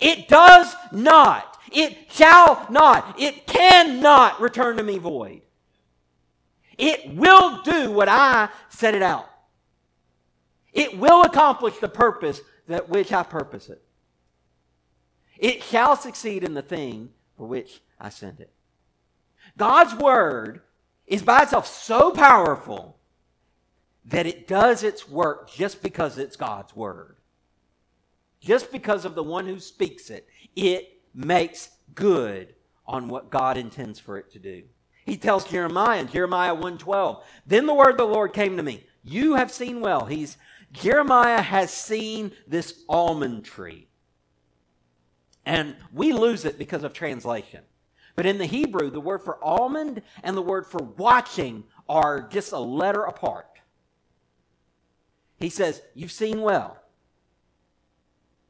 It 0.01 0.27
does 0.27 0.75
not 0.91 1.56
it 1.73 1.97
shall 2.11 2.67
not, 2.71 3.17
it 3.19 3.47
cannot 3.47 4.41
return 4.41 4.77
to 4.77 4.83
me 4.83 4.99
void. 4.99 5.43
It 6.79 7.15
will 7.15 7.63
do 7.63 7.91
what 7.91 8.09
I 8.09 8.49
set 8.69 8.95
it 8.95 9.03
out. 9.03 9.29
It 10.73 10.99
will 10.99 11.23
accomplish 11.23 11.79
the 11.79 11.89
purpose 11.89 12.41
that 12.69 12.89
which 12.89 13.13
I 13.13 13.23
purpose 13.23 13.69
it. 13.69 13.83
It 15.39 15.63
shall 15.63 15.97
succeed 15.97 16.45
in 16.45 16.55
the 16.55 16.63
thing 16.63 17.11
for 17.37 17.47
which 17.47 17.81
I 17.99 18.11
send 18.11 18.41
it. 18.41 18.53
God's 19.57 19.95
word 19.95 20.63
is 21.07 21.23
by 21.23 21.43
itself 21.43 21.67
so 21.67 22.11
powerful 22.11 22.99
that 24.05 24.27
it 24.27 24.47
does 24.47 24.83
its 24.83 25.09
work 25.09 25.51
just 25.51 25.83
because 25.83 26.19
it's 26.19 26.37
God's 26.37 26.75
word. 26.75 27.17
Just 28.41 28.71
because 28.71 29.05
of 29.05 29.15
the 29.15 29.23
one 29.23 29.47
who 29.47 29.59
speaks 29.59 30.11
it, 30.11 30.29
it 30.55 30.96
makes 31.17 31.71
good 31.95 32.55
on 32.87 33.09
what 33.09 33.31
God 33.31 33.57
intends 33.57 33.99
for 33.99 34.19
it 34.19 34.31
to 34.33 34.39
do. 34.39 34.63
He 35.05 35.17
tells 35.17 35.45
Jeremiah 35.49 36.01
in 36.01 36.09
Jeremiah 36.09 36.55
1:12, 36.55 37.25
"Then 37.47 37.67
the 37.67 37.75
word 37.75 37.93
of 37.93 37.99
the 37.99 38.07
Lord 38.07 38.33
came 38.33 38.57
to 38.57 38.63
me. 38.63 38.87
You 39.03 39.35
have 39.35 39.51
seen 39.51 39.81
well." 39.81 40.05
He's 40.07 40.37
Jeremiah 40.73 41.41
has 41.41 41.73
seen 41.73 42.33
this 42.47 42.85
almond 42.89 43.45
tree. 43.45 43.89
And 45.45 45.77
we 45.93 46.13
lose 46.13 46.45
it 46.45 46.59
because 46.59 46.83
of 46.83 46.93
translation. 46.93 47.63
But 48.17 48.27
in 48.27 48.39
the 48.39 48.47
Hebrew, 48.47 48.91
the 48.91 49.01
word 49.01 49.23
for 49.23 49.43
almond 49.43 50.03
and 50.23 50.37
the 50.37 50.43
word 50.43 50.67
for 50.67 50.83
watching 50.83 51.65
are 51.89 52.29
just 52.29 52.53
a 52.53 52.59
letter 52.59 53.05
apart. 53.05 53.61
He 55.39 55.51
says, 55.51 55.83
You've 55.95 56.13
seen 56.13 56.41
well 56.41 56.79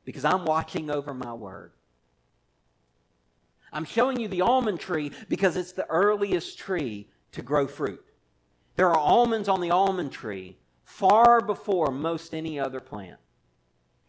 because 0.05 0.25
I'm 0.25 0.45
watching 0.45 0.91
over 0.91 1.13
my 1.13 1.35
word. 1.35 1.73
I'm 3.73 3.85
showing 3.85 4.21
you 4.21 4.29
the 4.29 4.43
almond 4.43 4.81
tree 4.81 5.13
because 5.29 5.57
it's 5.57 5.73
the 5.73 5.87
earliest 5.87 6.59
tree 6.59 7.09
to 7.33 7.43
grow 7.43 7.67
fruit. 7.67 8.05
There 8.77 8.89
are 8.89 8.99
almonds 8.99 9.49
on 9.49 9.61
the 9.61 9.71
almond 9.71 10.13
tree 10.13 10.59
far 10.85 11.41
before 11.41 11.91
most 11.91 12.35
any 12.35 12.59
other 12.59 12.81
plant. 12.81 13.19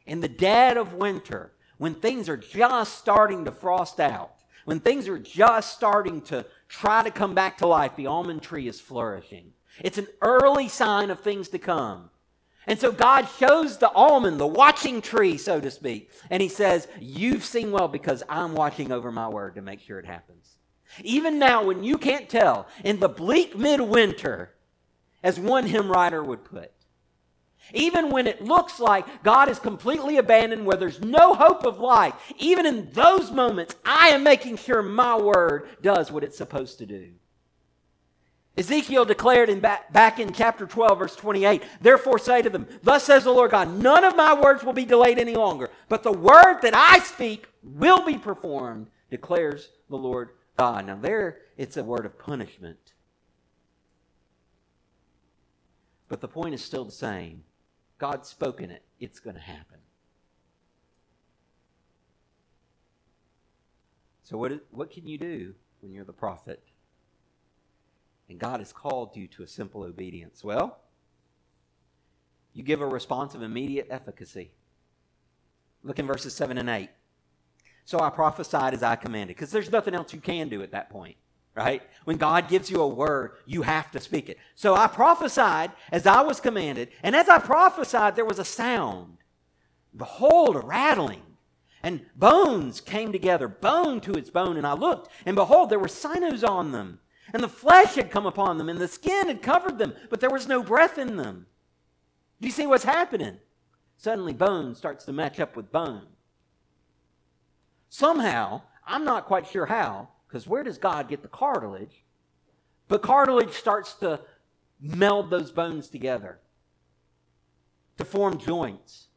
In 0.06 0.22
the 0.22 0.28
dead 0.28 0.78
of 0.78 0.94
winter, 0.94 1.54
when 1.78 1.96
things 1.96 2.30
are 2.30 2.38
just 2.38 2.98
starting 2.98 3.46
to 3.46 3.52
frost 3.52 4.00
out, 4.00 4.34
when 4.66 4.80
things 4.80 5.08
are 5.08 5.20
just 5.20 5.74
starting 5.74 6.22
to 6.24 6.46
try 6.68 7.04
to 7.04 7.12
come 7.12 7.34
back 7.34 7.58
to 7.58 7.68
life, 7.68 7.96
the 7.96 8.08
almond 8.08 8.42
tree 8.42 8.68
is 8.68 8.80
flourishing. 8.80 9.54
It's 9.80 9.98
an 9.98 10.08
early 10.22 10.68
sign 10.68 11.10
of 11.10 11.20
things 11.20 11.50
to 11.50 11.60
come. 11.60 12.10
And 12.68 12.78
so 12.78 12.92
God 12.92 13.28
shows 13.40 13.78
the 13.78 13.92
almond, 13.92 14.40
the 14.40 14.48
watching 14.48 15.02
tree, 15.02 15.38
so 15.38 15.62
to 15.62 15.72
speak. 15.72 16.12
And 16.30 16.42
he 16.42 16.50
says, 16.50 16.88
You've 17.00 17.46
seen 17.46 17.72
well 17.72 17.88
because 17.88 18.24
I'm 18.28 18.54
watching 18.54 18.92
over 18.92 19.12
my 19.12 19.30
word 19.30 19.56
to 19.56 19.62
make 19.62 19.80
sure 19.80 20.00
it 20.00 20.06
happens. 20.06 20.58
Even 21.04 21.40
now, 21.40 21.64
when 21.64 21.84
you 21.84 21.98
can't 21.98 22.30
tell, 22.30 22.68
in 22.84 23.00
the 23.00 23.10
bleak 23.10 23.58
midwinter, 23.58 24.54
as 25.24 25.40
one 25.40 25.66
hymn 25.66 25.90
writer 25.90 26.24
would 26.24 26.44
put, 26.44 26.72
even 27.74 28.10
when 28.10 28.28
it 28.28 28.42
looks 28.42 28.80
like 28.80 29.24
God 29.24 29.50
is 29.50 29.60
completely 29.60 30.18
abandoned, 30.18 30.66
where 30.66 30.78
there's 30.78 31.02
no 31.02 31.34
hope 31.34 31.66
of 31.66 31.80
life, 31.80 32.14
even 32.38 32.66
in 32.66 32.90
those 32.92 33.32
moments, 33.32 33.76
I 33.86 34.10
am 34.10 34.24
making 34.24 34.58
sure 34.58 34.82
my 34.82 35.18
word 35.18 35.70
does 35.82 36.12
what 36.12 36.24
it's 36.24 36.38
supposed 36.38 36.78
to 36.80 36.86
do. 36.86 37.12
Ezekiel 38.58 39.06
declared 39.06 39.50
in 39.50 39.60
back, 39.60 39.94
back 39.94 40.20
in 40.20 40.34
chapter 40.34 40.66
12, 40.66 40.98
verse 40.98 41.16
28, 41.16 41.64
Therefore 41.80 42.18
say 42.18 42.42
to 42.42 42.50
them, 42.50 42.68
Thus 42.82 43.04
says 43.04 43.24
the 43.24 43.32
Lord 43.32 43.52
God, 43.52 43.82
none 43.82 44.04
of 44.04 44.16
my 44.16 44.34
words 44.34 44.64
will 44.64 44.74
be 44.74 44.86
delayed 44.86 45.20
any 45.20 45.36
longer, 45.36 45.70
but 45.90 46.02
the 46.02 46.12
word 46.12 46.62
that 46.62 46.76
I 46.76 47.00
speak 47.00 47.48
will 47.62 48.04
be 48.04 48.18
performed, 48.18 48.88
declares 49.12 49.70
the 49.90 49.98
Lord 49.98 50.30
God. 50.58 50.88
Now, 50.88 50.96
there 50.96 51.38
it's 51.56 51.78
a 51.78 51.84
word 51.84 52.06
of 52.06 52.18
punishment. 52.18 52.94
But 56.10 56.22
the 56.22 56.28
point 56.28 56.54
is 56.54 56.64
still 56.64 56.86
the 56.86 56.92
same. 56.92 57.44
God's 58.00 58.30
spoken 58.30 58.72
it, 58.72 58.84
it's 59.00 59.20
going 59.20 59.36
to 59.36 59.42
happen. 59.42 59.80
So, 64.24 64.38
what, 64.38 64.52
what 64.72 64.92
can 64.92 65.08
you 65.08 65.18
do 65.18 65.54
when 65.82 65.94
you're 65.94 66.04
the 66.04 66.14
prophet? 66.14 66.62
And 68.30 68.40
God 68.40 68.60
has 68.60 68.74
called 68.74 69.16
you 69.16 69.28
to 69.28 69.44
a 69.44 69.48
simple 69.48 69.84
obedience. 69.84 70.44
Well, 70.44 70.80
you 72.54 72.64
give 72.64 72.82
a 72.82 72.88
response 72.88 73.36
of 73.36 73.42
immediate 73.42 73.88
efficacy. 73.90 74.52
Look 75.84 76.00
in 76.00 76.08
verses 76.08 76.34
7 76.34 76.58
and 76.58 76.70
8. 76.70 76.90
So 77.86 78.00
I 78.02 78.10
prophesied 78.10 78.74
as 78.74 78.84
I 78.84 78.98
commanded, 78.98 79.38
because 79.38 79.52
there's 79.52 79.72
nothing 79.72 79.94
else 79.94 80.12
you 80.12 80.20
can 80.20 80.50
do 80.50 80.62
at 80.62 80.72
that 80.72 80.90
point, 80.90 81.16
right? 81.56 81.82
When 82.04 82.18
God 82.18 82.50
gives 82.50 82.70
you 82.70 82.82
a 82.82 82.88
word, 82.88 83.38
you 83.46 83.62
have 83.62 83.92
to 83.92 84.02
speak 84.02 84.28
it. 84.28 84.38
So 84.56 84.76
I 84.76 84.88
prophesied 84.88 85.72
as 85.90 86.06
I 86.06 86.22
was 86.22 86.42
commanded, 86.42 86.90
and 87.02 87.16
as 87.16 87.30
I 87.30 87.40
prophesied, 87.40 88.18
there 88.18 88.26
was 88.26 88.40
a 88.40 88.44
sound. 88.44 89.20
Behold, 89.96 90.58
a 90.58 90.60
rattling. 90.60 91.22
And 91.82 92.08
bones 92.16 92.82
came 92.82 93.14
together, 93.14 93.48
bone 93.48 94.02
to 94.02 94.14
its 94.14 94.30
bone. 94.30 94.58
And 94.58 94.68
I 94.68 94.74
looked, 94.74 95.10
and 95.26 95.36
behold, 95.36 95.70
there 95.70 95.80
were 95.80 95.88
sinews 95.88 96.44
on 96.44 96.74
them 96.74 97.00
and 97.34 97.44
the 97.44 97.50
flesh 97.50 97.96
had 97.96 98.12
come 98.12 98.26
upon 98.26 98.58
them, 98.58 98.70
and 98.70 98.80
the 98.80 98.88
skin 98.88 99.28
had 99.28 99.42
covered 99.42 99.78
them, 99.78 99.94
but 100.10 100.20
there 100.20 100.30
was 100.30 100.48
no 100.48 100.64
breath 100.64 100.98
in 100.98 101.18
them. 101.18 101.46
Do 102.40 102.48
you 102.48 102.54
see 102.54 102.68
what's 102.68 102.84
happening? 102.84 103.38
Suddenly, 103.98 104.34
bone 104.34 104.76
starts 104.76 105.06
to 105.06 105.14
match 105.14 105.40
up 105.40 105.56
with 105.56 105.72
bone. 105.72 106.08
Somehow, 107.90 108.62
I'm 108.86 109.04
not 109.04 109.26
quite 109.26 109.48
sure 109.48 109.66
how, 109.66 110.10
because 110.28 110.48
where 110.48 110.64
does 110.64 110.78
God 110.78 111.10
get 111.10 111.22
the 111.22 111.28
cartilage? 111.28 112.04
But 112.88 113.02
cartilage 113.02 113.54
starts 113.54 113.94
to 113.96 114.22
meld 114.80 115.30
those 115.30 115.52
bones 115.52 115.90
together 115.90 116.40
to 117.98 118.06
form 118.06 118.38
joints. 118.38 119.08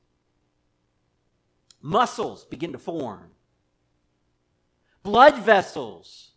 Muscles 1.83 2.44
begin 2.44 2.73
to 2.73 2.79
form. 2.79 3.31
Blood 5.03 5.38
vessels 5.38 6.30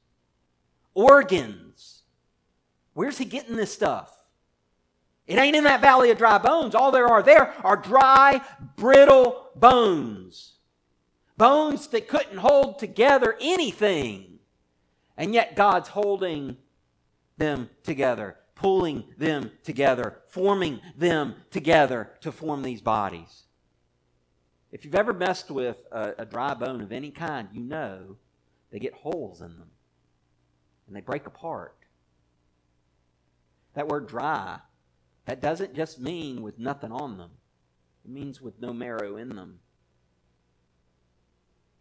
organs. 0.94 2.04
Where's 2.94 3.18
he 3.18 3.26
getting 3.26 3.56
this 3.56 3.74
stuff? 3.74 4.12
It 5.26 5.38
ain't 5.38 5.56
in 5.56 5.64
that 5.64 5.82
valley 5.82 6.12
of 6.12 6.18
dry 6.18 6.38
bones. 6.38 6.76
All 6.76 6.92
there 6.92 7.08
are 7.08 7.24
there 7.24 7.54
are 7.64 7.78
dry, 7.78 8.42
brittle 8.76 9.50
bones. 9.56 10.54
Bones 11.38 11.88
that 11.88 12.08
couldn't 12.08 12.38
hold 12.38 12.78
together 12.78 13.38
anything. 13.42 14.40
And 15.18 15.34
yet 15.34 15.56
God's 15.56 15.90
holding 15.90 16.58
them 17.38 17.70
together, 17.84 18.38
pulling 18.56 19.06
them 19.18 19.52
together, 19.64 20.20
forming 20.28 20.82
them 20.98 21.36
together 21.52 22.12
to 22.22 22.32
form 22.32 22.62
these 22.62 22.82
bodies. 22.82 23.44
If 24.72 24.84
you've 24.84 24.96
ever 24.96 25.14
messed 25.14 25.52
with 25.52 25.86
a, 25.92 26.14
a 26.20 26.26
dry 26.26 26.54
bone 26.54 26.82
of 26.82 26.92
any 26.92 27.12
kind, 27.12 27.48
you 27.54 27.62
know 27.62 28.18
they 28.72 28.80
get 28.80 28.94
holes 28.94 29.42
in 29.42 29.58
them 29.58 29.70
and 30.88 30.96
they 30.96 31.02
break 31.02 31.26
apart. 31.26 31.76
That 33.74 33.88
word 33.88 34.08
dry, 34.08 34.60
that 35.26 35.42
doesn't 35.42 35.76
just 35.76 36.00
mean 36.00 36.42
with 36.42 36.60
nothing 36.60 36.92
on 36.92 37.18
them, 37.18 37.32
it 38.06 38.12
means 38.12 38.42
with 38.42 38.60
no 38.60 38.74
marrow 38.74 39.18
in 39.18 39.30
them. 39.30 39.60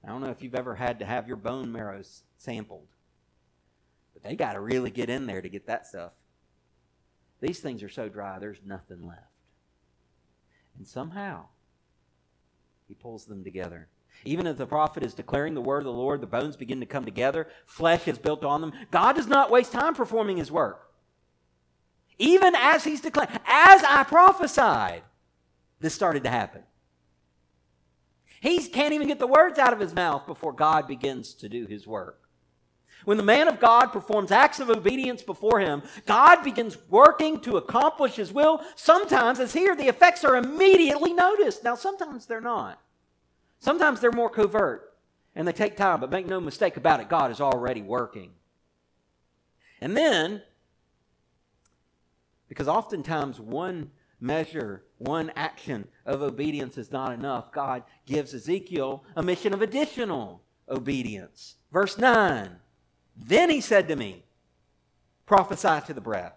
I 0.04 0.08
don't 0.08 0.20
know 0.20 0.30
if 0.30 0.42
you've 0.42 0.54
ever 0.54 0.74
had 0.74 0.98
to 0.98 1.04
have 1.04 1.28
your 1.28 1.36
bone 1.36 1.70
marrow 1.70 2.02
sampled, 2.36 2.88
but 4.12 4.22
they 4.22 4.34
got 4.34 4.54
to 4.54 4.60
really 4.60 4.90
get 4.90 5.10
in 5.10 5.26
there 5.26 5.40
to 5.40 5.48
get 5.48 5.66
that 5.66 5.86
stuff. 5.86 6.12
These 7.40 7.60
things 7.60 7.82
are 7.82 7.88
so 7.88 8.08
dry, 8.08 8.38
there's 8.38 8.60
nothing 8.64 9.06
left. 9.06 9.26
And 10.76 10.86
somehow, 10.86 11.46
he 12.88 12.94
pulls 12.94 13.26
them 13.26 13.44
together. 13.44 13.88
Even 14.25 14.46
as 14.46 14.57
the 14.57 14.66
prophet 14.66 15.03
is 15.03 15.14
declaring 15.14 15.55
the 15.55 15.61
word 15.61 15.79
of 15.79 15.85
the 15.85 15.92
Lord, 15.92 16.20
the 16.20 16.27
bones 16.27 16.57
begin 16.57 16.81
to 16.81 16.87
come 16.87 17.05
together, 17.05 17.48
flesh 17.66 18.07
is 18.07 18.18
built 18.18 18.44
on 18.44 18.61
them. 18.61 18.72
God 18.90 19.16
does 19.16 19.27
not 19.27 19.51
waste 19.51 19.72
time 19.72 19.94
performing 19.94 20.37
his 20.37 20.51
work. 20.51 20.90
Even 22.18 22.55
as 22.55 22.85
he's 22.85 23.01
declaring, 23.01 23.31
as 23.46 23.83
I 23.83 24.05
prophesied, 24.05 25.03
this 25.81 25.94
started 25.94 26.22
to 26.22 26.31
happen. 26.31 26.62
He 28.40 28.59
can't 28.68 28.92
even 28.92 29.09
get 29.09 29.18
the 29.18 29.27
words 29.27 29.59
out 29.59 29.72
of 29.72 29.81
his 29.81 29.94
mouth 29.94 30.27
before 30.27 30.53
God 30.53 30.87
begins 30.87 31.35
to 31.35 31.48
do 31.48 31.66
his 31.66 31.87
work. 31.87 32.20
When 33.05 33.16
the 33.16 33.22
man 33.25 33.48
of 33.48 33.59
God 33.59 33.87
performs 33.87 34.31
acts 34.31 34.61
of 34.61 34.70
obedience 34.70 35.22
before 35.22 35.59
him, 35.61 35.83
God 36.07 36.42
begins 36.42 36.79
working 36.88 37.40
to 37.40 37.57
accomplish 37.57 38.14
his 38.14 38.33
will. 38.33 38.62
Sometimes, 38.77 39.40
as 39.40 39.53
here, 39.53 39.75
the 39.75 39.88
effects 39.88 40.25
are 40.25 40.37
immediately 40.37 41.12
noticed. 41.12 41.64
Now, 41.64 41.75
sometimes 41.75 42.27
they're 42.27 42.40
not. 42.40 42.81
Sometimes 43.62 44.01
they're 44.01 44.11
more 44.11 44.29
covert 44.29 44.92
and 45.37 45.46
they 45.46 45.53
take 45.53 45.77
time, 45.77 46.01
but 46.01 46.11
make 46.11 46.27
no 46.27 46.40
mistake 46.40 46.77
about 46.77 46.98
it, 46.98 47.09
God 47.09 47.31
is 47.31 47.40
already 47.40 47.81
working. 47.81 48.33
And 49.81 49.96
then, 49.96 50.42
because 52.48 52.66
oftentimes 52.66 53.38
one 53.38 53.92
measure, 54.20 54.83
one 54.98 55.31
action 55.37 55.87
of 56.05 56.22
obedience 56.22 56.77
is 56.77 56.90
not 56.90 57.12
enough, 57.12 57.53
God 57.53 57.85
gives 58.05 58.35
Ezekiel 58.35 59.05
a 59.14 59.22
mission 59.22 59.55
of 59.55 59.62
additional 59.62 60.42
obedience. 60.68 61.55
Verse 61.72 61.96
9 61.96 62.57
Then 63.16 63.48
he 63.48 63.61
said 63.61 63.87
to 63.87 63.94
me, 63.94 64.25
Prophesy 65.25 65.87
to 65.87 65.94
the 65.94 66.01
breath. 66.01 66.35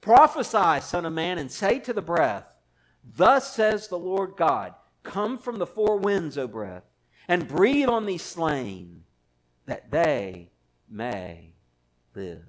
Prophesy, 0.00 0.80
Son 0.80 1.04
of 1.04 1.12
Man, 1.12 1.38
and 1.38 1.50
say 1.50 1.80
to 1.80 1.92
the 1.92 2.00
breath, 2.00 2.56
Thus 3.04 3.52
says 3.52 3.88
the 3.88 3.98
Lord 3.98 4.34
God 4.36 4.74
Come 5.02 5.38
from 5.38 5.58
the 5.58 5.66
four 5.66 5.96
winds, 5.98 6.36
O 6.36 6.46
breath, 6.46 6.84
and 7.26 7.48
breathe 7.48 7.88
on 7.88 8.06
these 8.06 8.22
slain, 8.22 9.04
that 9.66 9.90
they 9.90 10.50
may 10.88 11.54
live. 12.14 12.44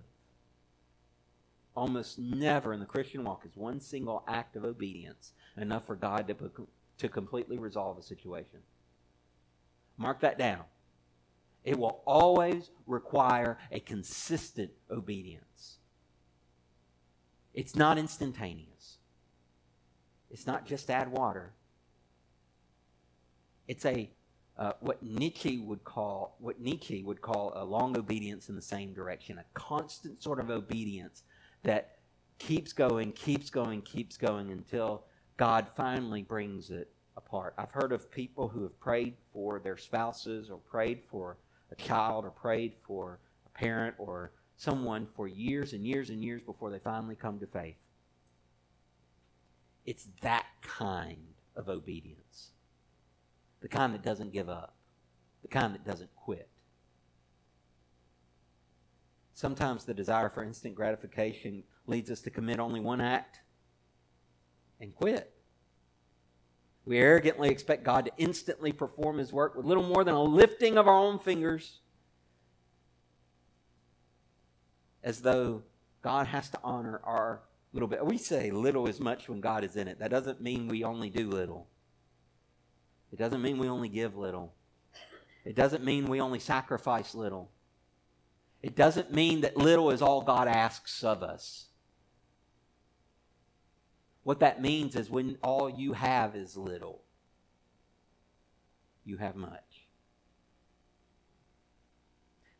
almost 1.75 2.19
never 2.19 2.73
in 2.73 2.79
the 2.79 2.85
Christian 2.85 3.23
walk 3.23 3.45
is 3.45 3.55
one 3.55 3.79
single 3.79 4.23
act 4.27 4.55
of 4.55 4.63
obedience 4.65 5.33
enough 5.57 5.85
for 5.85 5.95
God 5.95 6.27
to, 6.27 6.67
to 6.97 7.09
completely 7.09 7.57
resolve 7.57 7.97
a 7.97 8.03
situation. 8.03 8.59
Mark 9.97 10.19
that 10.21 10.37
down. 10.37 10.63
It 11.63 11.77
will 11.77 12.01
always 12.05 12.71
require 12.87 13.57
a 13.71 13.79
consistent 13.79 14.71
obedience. 14.89 15.77
It's 17.53 17.75
not 17.75 17.97
instantaneous. 17.97 18.97
It's 20.29 20.47
not 20.47 20.65
just 20.65 20.89
add 20.89 21.11
water. 21.11 21.53
It's 23.71 23.85
a 23.85 24.11
uh, 24.57 24.73
what 24.81 25.01
Nietzsche 25.01 25.57
would 25.57 25.85
call 25.85 26.35
what 26.39 26.59
Nietzsche 26.59 27.03
would 27.03 27.21
call 27.21 27.53
a 27.55 27.63
long 27.63 27.97
obedience 27.97 28.49
in 28.49 28.55
the 28.57 28.61
same 28.61 28.93
direction, 28.93 29.37
a 29.37 29.45
constant 29.53 30.21
sort 30.21 30.41
of 30.41 30.49
obedience 30.49 31.23
that 31.63 31.99
keeps 32.37 32.73
going, 32.73 33.13
keeps 33.13 33.49
going, 33.49 33.81
keeps 33.83 34.17
going 34.17 34.51
until 34.51 35.05
God 35.37 35.69
finally 35.73 36.21
brings 36.21 36.69
it 36.69 36.91
apart. 37.15 37.53
I've 37.57 37.71
heard 37.71 37.93
of 37.93 38.11
people 38.11 38.49
who 38.49 38.63
have 38.63 38.77
prayed 38.81 39.13
for 39.31 39.59
their 39.59 39.77
spouses 39.77 40.49
or 40.49 40.57
prayed 40.57 41.03
for 41.09 41.37
a 41.71 41.75
child 41.75 42.25
or 42.25 42.31
prayed 42.31 42.73
for 42.85 43.19
a 43.45 43.57
parent 43.57 43.95
or 43.99 44.33
someone 44.57 45.05
for 45.05 45.29
years 45.29 45.71
and 45.71 45.87
years 45.87 46.09
and 46.09 46.21
years 46.21 46.41
before 46.41 46.71
they 46.71 46.79
finally 46.79 47.15
come 47.15 47.39
to 47.39 47.47
faith. 47.47 47.77
It's 49.85 50.09
that 50.23 50.47
kind 50.61 51.35
of 51.55 51.69
obedience. 51.69 52.51
The 53.61 53.67
kind 53.67 53.93
that 53.93 54.03
doesn't 54.03 54.33
give 54.33 54.49
up, 54.49 54.75
the 55.41 55.47
kind 55.47 55.73
that 55.73 55.85
doesn't 55.85 56.13
quit. 56.15 56.49
Sometimes 59.33 59.85
the 59.85 59.93
desire 59.93 60.29
for 60.29 60.43
instant 60.43 60.75
gratification 60.75 61.63
leads 61.87 62.11
us 62.11 62.21
to 62.21 62.29
commit 62.29 62.59
only 62.59 62.79
one 62.79 63.01
act 63.01 63.39
and 64.79 64.95
quit. 64.95 65.33
We 66.85 66.97
arrogantly 66.97 67.49
expect 67.49 67.83
God 67.83 68.05
to 68.05 68.11
instantly 68.17 68.71
perform 68.71 69.19
His 69.19 69.31
work 69.31 69.55
with 69.55 69.65
little 69.65 69.87
more 69.87 70.03
than 70.03 70.15
a 70.15 70.23
lifting 70.23 70.77
of 70.77 70.87
our 70.87 70.97
own 70.97 71.19
fingers, 71.19 71.79
as 75.03 75.21
though 75.21 75.63
God 76.01 76.27
has 76.27 76.49
to 76.49 76.59
honor 76.63 76.99
our 77.03 77.41
little 77.73 77.87
bit. 77.87 78.05
We 78.05 78.17
say 78.17 78.51
little 78.51 78.87
is 78.87 78.99
much 78.99 79.29
when 79.29 79.41
God 79.41 79.63
is 79.63 79.75
in 79.75 79.87
it. 79.87 79.99
That 79.99 80.11
doesn't 80.11 80.41
mean 80.41 80.67
we 80.67 80.83
only 80.83 81.09
do 81.09 81.29
little, 81.29 81.67
it 83.11 83.17
doesn't 83.17 83.41
mean 83.41 83.57
we 83.57 83.67
only 83.67 83.89
give 83.89 84.15
little, 84.15 84.53
it 85.45 85.55
doesn't 85.55 85.83
mean 85.83 86.05
we 86.07 86.21
only 86.21 86.39
sacrifice 86.39 87.15
little. 87.15 87.51
It 88.61 88.75
doesn't 88.75 89.11
mean 89.11 89.41
that 89.41 89.57
little 89.57 89.89
is 89.89 90.03
all 90.03 90.21
God 90.21 90.47
asks 90.47 91.03
of 91.03 91.23
us. 91.23 91.65
What 94.23 94.39
that 94.41 94.61
means 94.61 94.95
is 94.95 95.09
when 95.09 95.37
all 95.41 95.67
you 95.67 95.93
have 95.93 96.35
is 96.35 96.55
little, 96.55 97.01
you 99.03 99.17
have 99.17 99.35
much. 99.35 99.87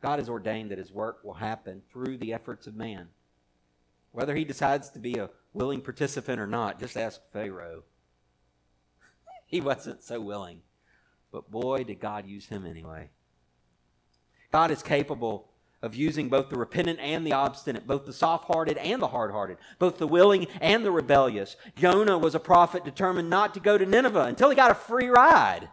God 0.02 0.18
has 0.18 0.28
ordained 0.28 0.72
that 0.72 0.80
his 0.80 0.92
work 0.92 1.24
will 1.24 1.36
happen 1.36 1.84
through 1.92 2.18
the 2.18 2.34
efforts 2.34 2.66
of 2.66 2.76
man. 2.76 3.10
Whether 4.12 4.36
he 4.36 4.44
decides 4.44 4.90
to 4.90 5.00
be 5.00 5.18
a 5.18 5.30
willing 5.54 5.82
participant 5.82 6.40
or 6.40 6.48
not, 6.48 6.80
just 6.80 6.98
ask 6.98 7.22
Pharaoh. 7.32 7.84
He 9.52 9.62
wasn't 9.62 10.04
so 10.04 10.20
willing. 10.20 10.62
But 11.32 11.52
boy, 11.52 11.84
did 11.84 12.00
God 12.00 12.26
use 12.26 12.48
him 12.48 12.66
anyway. 12.66 13.10
God 14.52 14.72
is 14.72 14.82
capable 14.82 15.50
of 15.82 15.96
using 15.96 16.30
both 16.30 16.50
the 16.50 16.58
repentant 16.58 17.00
and 17.00 17.26
the 17.26 17.34
obstinate, 17.34 17.88
both 17.88 18.06
the 18.06 18.14
soft 18.14 18.46
hearted 18.46 18.78
and 18.78 19.02
the 19.02 19.08
hard 19.08 19.32
hearted, 19.32 19.58
both 19.80 19.98
the 19.98 20.08
willing 20.08 20.48
and 20.60 20.86
the 20.86 20.92
rebellious. 20.92 21.56
Jonah 21.76 22.18
was 22.18 22.36
a 22.36 22.40
prophet 22.40 22.86
determined 22.86 23.30
not 23.30 23.54
to 23.54 23.60
go 23.60 23.78
to 23.78 23.86
Nineveh 23.86 24.26
until 24.26 24.50
he 24.50 24.56
got 24.56 24.72
a 24.72 24.76
free 24.76 25.08
ride. 25.08 25.70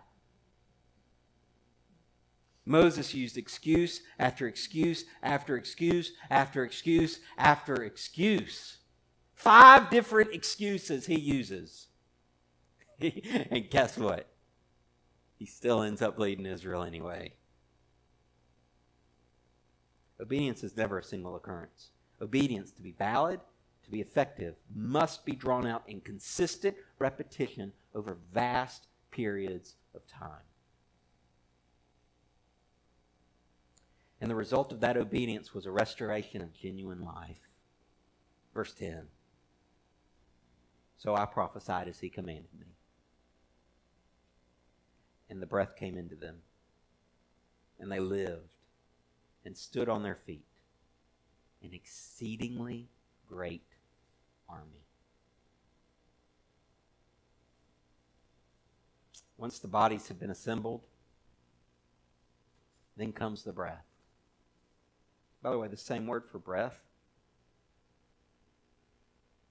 Moses 2.64 3.14
used 3.14 3.36
excuse 3.36 4.02
after 4.18 4.46
excuse 4.46 5.04
after 5.22 5.56
excuse 5.56 6.12
after 6.30 6.64
excuse 6.64 7.20
after 7.36 7.82
excuse. 7.82 8.78
Five 9.34 9.88
different 9.90 10.34
excuses 10.34 11.06
he 11.06 11.18
uses. 11.18 11.87
and 13.50 13.70
guess 13.70 13.96
what? 13.96 14.28
He 15.38 15.46
still 15.46 15.82
ends 15.82 16.02
up 16.02 16.18
leading 16.18 16.46
Israel 16.46 16.82
anyway. 16.82 17.34
Obedience 20.20 20.64
is 20.64 20.76
never 20.76 20.98
a 20.98 21.04
single 21.04 21.36
occurrence. 21.36 21.90
Obedience, 22.20 22.72
to 22.72 22.82
be 22.82 22.90
valid, 22.90 23.40
to 23.84 23.90
be 23.90 24.00
effective, 24.00 24.56
must 24.74 25.24
be 25.24 25.32
drawn 25.32 25.66
out 25.66 25.84
in 25.86 26.00
consistent 26.00 26.76
repetition 26.98 27.72
over 27.94 28.18
vast 28.32 28.88
periods 29.12 29.76
of 29.94 30.06
time. 30.08 30.42
And 34.20 34.28
the 34.28 34.34
result 34.34 34.72
of 34.72 34.80
that 34.80 34.96
obedience 34.96 35.54
was 35.54 35.64
a 35.64 35.70
restoration 35.70 36.42
of 36.42 36.52
genuine 36.52 37.04
life. 37.04 37.52
Verse 38.52 38.74
10. 38.74 39.06
So 40.96 41.14
I 41.14 41.24
prophesied 41.26 41.86
as 41.86 42.00
he 42.00 42.08
commanded 42.08 42.50
me. 42.58 42.66
And 45.30 45.42
the 45.42 45.46
breath 45.46 45.76
came 45.76 45.98
into 45.98 46.14
them, 46.16 46.36
and 47.78 47.92
they 47.92 48.00
lived 48.00 48.54
and 49.44 49.56
stood 49.56 49.88
on 49.88 50.02
their 50.02 50.14
feet, 50.14 50.46
an 51.62 51.70
exceedingly 51.74 52.88
great 53.28 53.66
army. 54.48 54.84
Once 59.36 59.58
the 59.58 59.68
bodies 59.68 60.08
have 60.08 60.18
been 60.18 60.30
assembled, 60.30 60.82
then 62.96 63.12
comes 63.12 63.44
the 63.44 63.52
breath. 63.52 63.84
By 65.42 65.50
the 65.50 65.58
way, 65.58 65.68
the 65.68 65.76
same 65.76 66.06
word 66.06 66.24
for 66.30 66.38
breath 66.38 66.80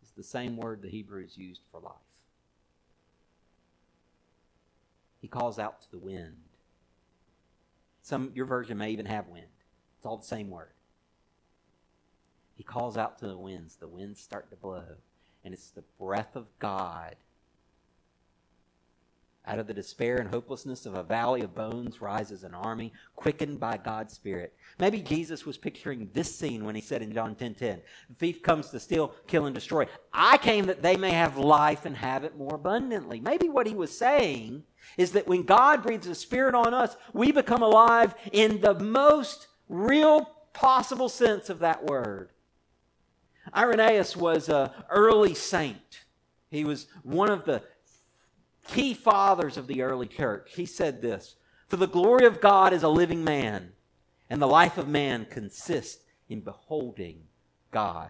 is 0.04 0.12
the 0.12 0.24
same 0.24 0.58
word 0.58 0.82
the 0.82 0.90
Hebrews 0.90 1.38
used 1.38 1.62
for 1.72 1.80
life. 1.80 2.07
He 5.28 5.30
calls 5.30 5.60
out 5.60 5.82
to 5.82 5.92
the 5.92 5.98
wind. 5.98 6.38
Some 8.02 8.32
your 8.34 8.46
version 8.46 8.78
may 8.78 8.92
even 8.92 9.08
have 9.08 9.28
wind. 9.28 9.50
It's 9.98 10.06
all 10.06 10.16
the 10.16 10.24
same 10.24 10.50
word. 10.50 10.72
He 12.56 12.64
calls 12.64 12.96
out 12.96 13.20
to 13.20 13.28
the 13.28 13.38
winds. 13.38 13.76
The 13.76 13.90
winds 13.90 14.22
start 14.22 14.50
to 14.52 14.56
blow. 14.56 14.86
And 15.44 15.54
it's 15.54 15.70
the 15.70 15.84
breath 16.00 16.38
of 16.38 16.46
God. 16.60 17.18
Out 19.48 19.60
of 19.60 19.68
the 19.68 19.74
despair 19.74 20.18
and 20.18 20.30
hopelessness 20.30 20.86
of 20.86 20.96
a 20.96 21.04
valley 21.04 21.42
of 21.42 21.56
bones 21.56 22.02
rises 22.02 22.44
an 22.44 22.54
army 22.54 22.92
quickened 23.16 23.62
by 23.62 23.78
God's 23.78 24.14
Spirit. 24.14 24.54
Maybe 24.78 25.02
Jesus 25.02 25.46
was 25.46 25.58
picturing 25.58 26.10
this 26.14 26.38
scene 26.38 26.66
when 26.66 26.76
he 26.76 26.82
said 26.82 27.02
in 27.02 27.14
John 27.14 27.34
10:10, 27.34 27.38
10, 27.38 27.56
10, 27.56 27.82
"The 28.10 28.16
thief 28.16 28.42
comes 28.42 28.70
to 28.72 28.80
steal, 28.80 29.14
kill, 29.26 29.46
and 29.46 29.56
destroy. 29.56 29.88
I 30.12 30.38
came 30.38 30.66
that 30.66 30.82
they 30.82 30.98
may 30.98 31.12
have 31.12 31.38
life 31.38 31.86
and 31.86 31.96
have 31.96 32.26
it 32.26 32.36
more 32.36 32.56
abundantly." 32.56 33.22
Maybe 33.22 33.48
what 33.48 33.68
he 33.68 33.74
was 33.74 33.98
saying 33.98 34.66
is 34.98 35.14
that 35.14 35.28
when 35.28 35.44
God 35.44 35.82
breathes 35.82 36.08
His 36.08 36.20
Spirit 36.20 36.54
on 36.54 36.74
us, 36.74 36.98
we 37.14 37.32
become 37.32 37.64
alive 37.64 38.16
in 38.34 38.60
the 38.60 38.74
most 38.74 39.48
real 39.70 40.26
possible 40.52 41.08
sense 41.08 41.50
of 41.50 41.60
that 41.60 41.86
word. 41.86 42.32
Irenaeus 43.56 44.18
was 44.18 44.50
an 44.50 44.72
early 44.90 45.34
saint. 45.34 46.04
He 46.50 46.66
was 46.66 46.88
one 47.04 47.30
of 47.30 47.46
the 47.46 47.64
key 48.68 48.94
fathers 48.94 49.58
of 49.58 49.68
the 49.68 49.82
early 49.82 50.08
church. 50.08 50.52
He 50.56 50.66
said 50.66 51.02
this 51.02 51.36
For 51.68 51.78
the 51.78 51.88
glory 51.88 52.26
of 52.26 52.42
God 52.42 52.74
is 52.74 52.84
a 52.84 52.90
living 52.90 53.24
man, 53.24 53.74
and 54.30 54.42
the 54.42 54.48
life 54.48 54.78
of 54.78 54.88
man 54.88 55.26
consists 55.26 56.04
in 56.30 56.42
beholding 56.42 57.24
God. 57.72 58.10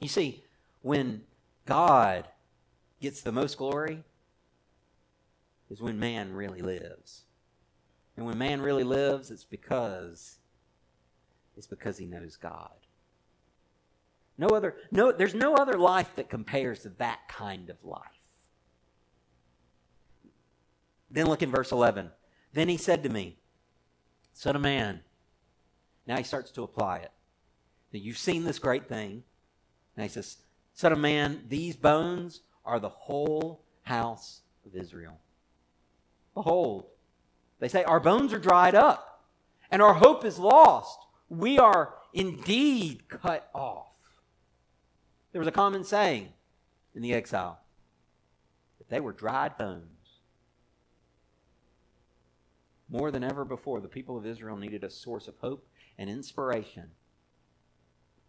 You 0.00 0.08
see, 0.08 0.44
when 0.80 1.22
God 1.66 2.28
gets 3.00 3.22
the 3.22 3.32
most 3.32 3.56
glory, 3.58 4.02
is 5.70 5.80
when 5.80 5.98
man 5.98 6.34
really 6.34 6.60
lives. 6.60 7.22
And 8.16 8.26
when 8.26 8.36
man 8.36 8.60
really 8.60 8.84
lives, 8.84 9.30
it's 9.30 9.44
because 9.44 10.38
it's 11.56 11.66
because 11.66 11.98
he 11.98 12.06
knows 12.06 12.36
God. 12.36 12.70
No 14.36 14.48
other 14.48 14.76
no 14.90 15.12
there's 15.12 15.34
no 15.34 15.54
other 15.54 15.78
life 15.78 16.14
that 16.16 16.28
compares 16.28 16.80
to 16.80 16.90
that 16.98 17.20
kind 17.28 17.70
of 17.70 17.82
life. 17.84 18.21
Then 21.12 21.26
look 21.26 21.42
in 21.42 21.50
verse 21.50 21.70
11. 21.70 22.10
Then 22.54 22.68
he 22.68 22.76
said 22.76 23.02
to 23.02 23.08
me, 23.08 23.36
Son 24.32 24.56
of 24.56 24.62
man. 24.62 25.00
Now 26.06 26.16
he 26.16 26.24
starts 26.24 26.50
to 26.52 26.62
apply 26.62 26.98
it. 26.98 27.12
Now 27.92 28.00
you've 28.00 28.18
seen 28.18 28.44
this 28.44 28.58
great 28.58 28.88
thing. 28.88 29.22
Now 29.96 30.04
he 30.04 30.08
says, 30.08 30.38
Son 30.74 30.92
of 30.92 30.98
man, 30.98 31.44
these 31.48 31.76
bones 31.76 32.40
are 32.64 32.80
the 32.80 32.88
whole 32.88 33.62
house 33.82 34.40
of 34.66 34.74
Israel. 34.74 35.18
Behold, 36.34 36.86
they 37.60 37.68
say, 37.68 37.84
Our 37.84 38.00
bones 38.00 38.32
are 38.32 38.38
dried 38.38 38.74
up, 38.74 39.22
and 39.70 39.82
our 39.82 39.94
hope 39.94 40.24
is 40.24 40.38
lost. 40.38 40.98
We 41.28 41.58
are 41.58 41.94
indeed 42.14 43.08
cut 43.08 43.50
off. 43.54 43.86
There 45.32 45.40
was 45.40 45.48
a 45.48 45.52
common 45.52 45.84
saying 45.84 46.32
in 46.94 47.02
the 47.02 47.14
exile 47.14 47.60
that 48.78 48.88
they 48.88 49.00
were 49.00 49.12
dried 49.12 49.58
bones. 49.58 49.91
More 52.92 53.10
than 53.10 53.24
ever 53.24 53.46
before, 53.46 53.80
the 53.80 53.88
people 53.88 54.18
of 54.18 54.26
Israel 54.26 54.58
needed 54.58 54.84
a 54.84 54.90
source 54.90 55.26
of 55.26 55.34
hope 55.38 55.66
and 55.96 56.10
inspiration. 56.10 56.90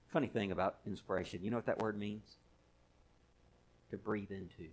Funny 0.07 0.27
thing 0.27 0.53
about 0.53 0.77
inspiration, 0.87 1.43
you 1.43 1.51
know 1.51 1.57
what 1.57 1.65
that 1.65 1.79
word 1.79 1.99
means? 1.99 2.37
To 3.91 3.97
breathe 3.97 4.31
into. 4.31 4.69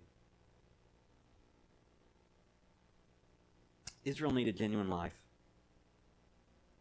Israel 4.04 4.30
needed 4.30 4.56
genuine 4.56 4.88
life. 4.88 5.18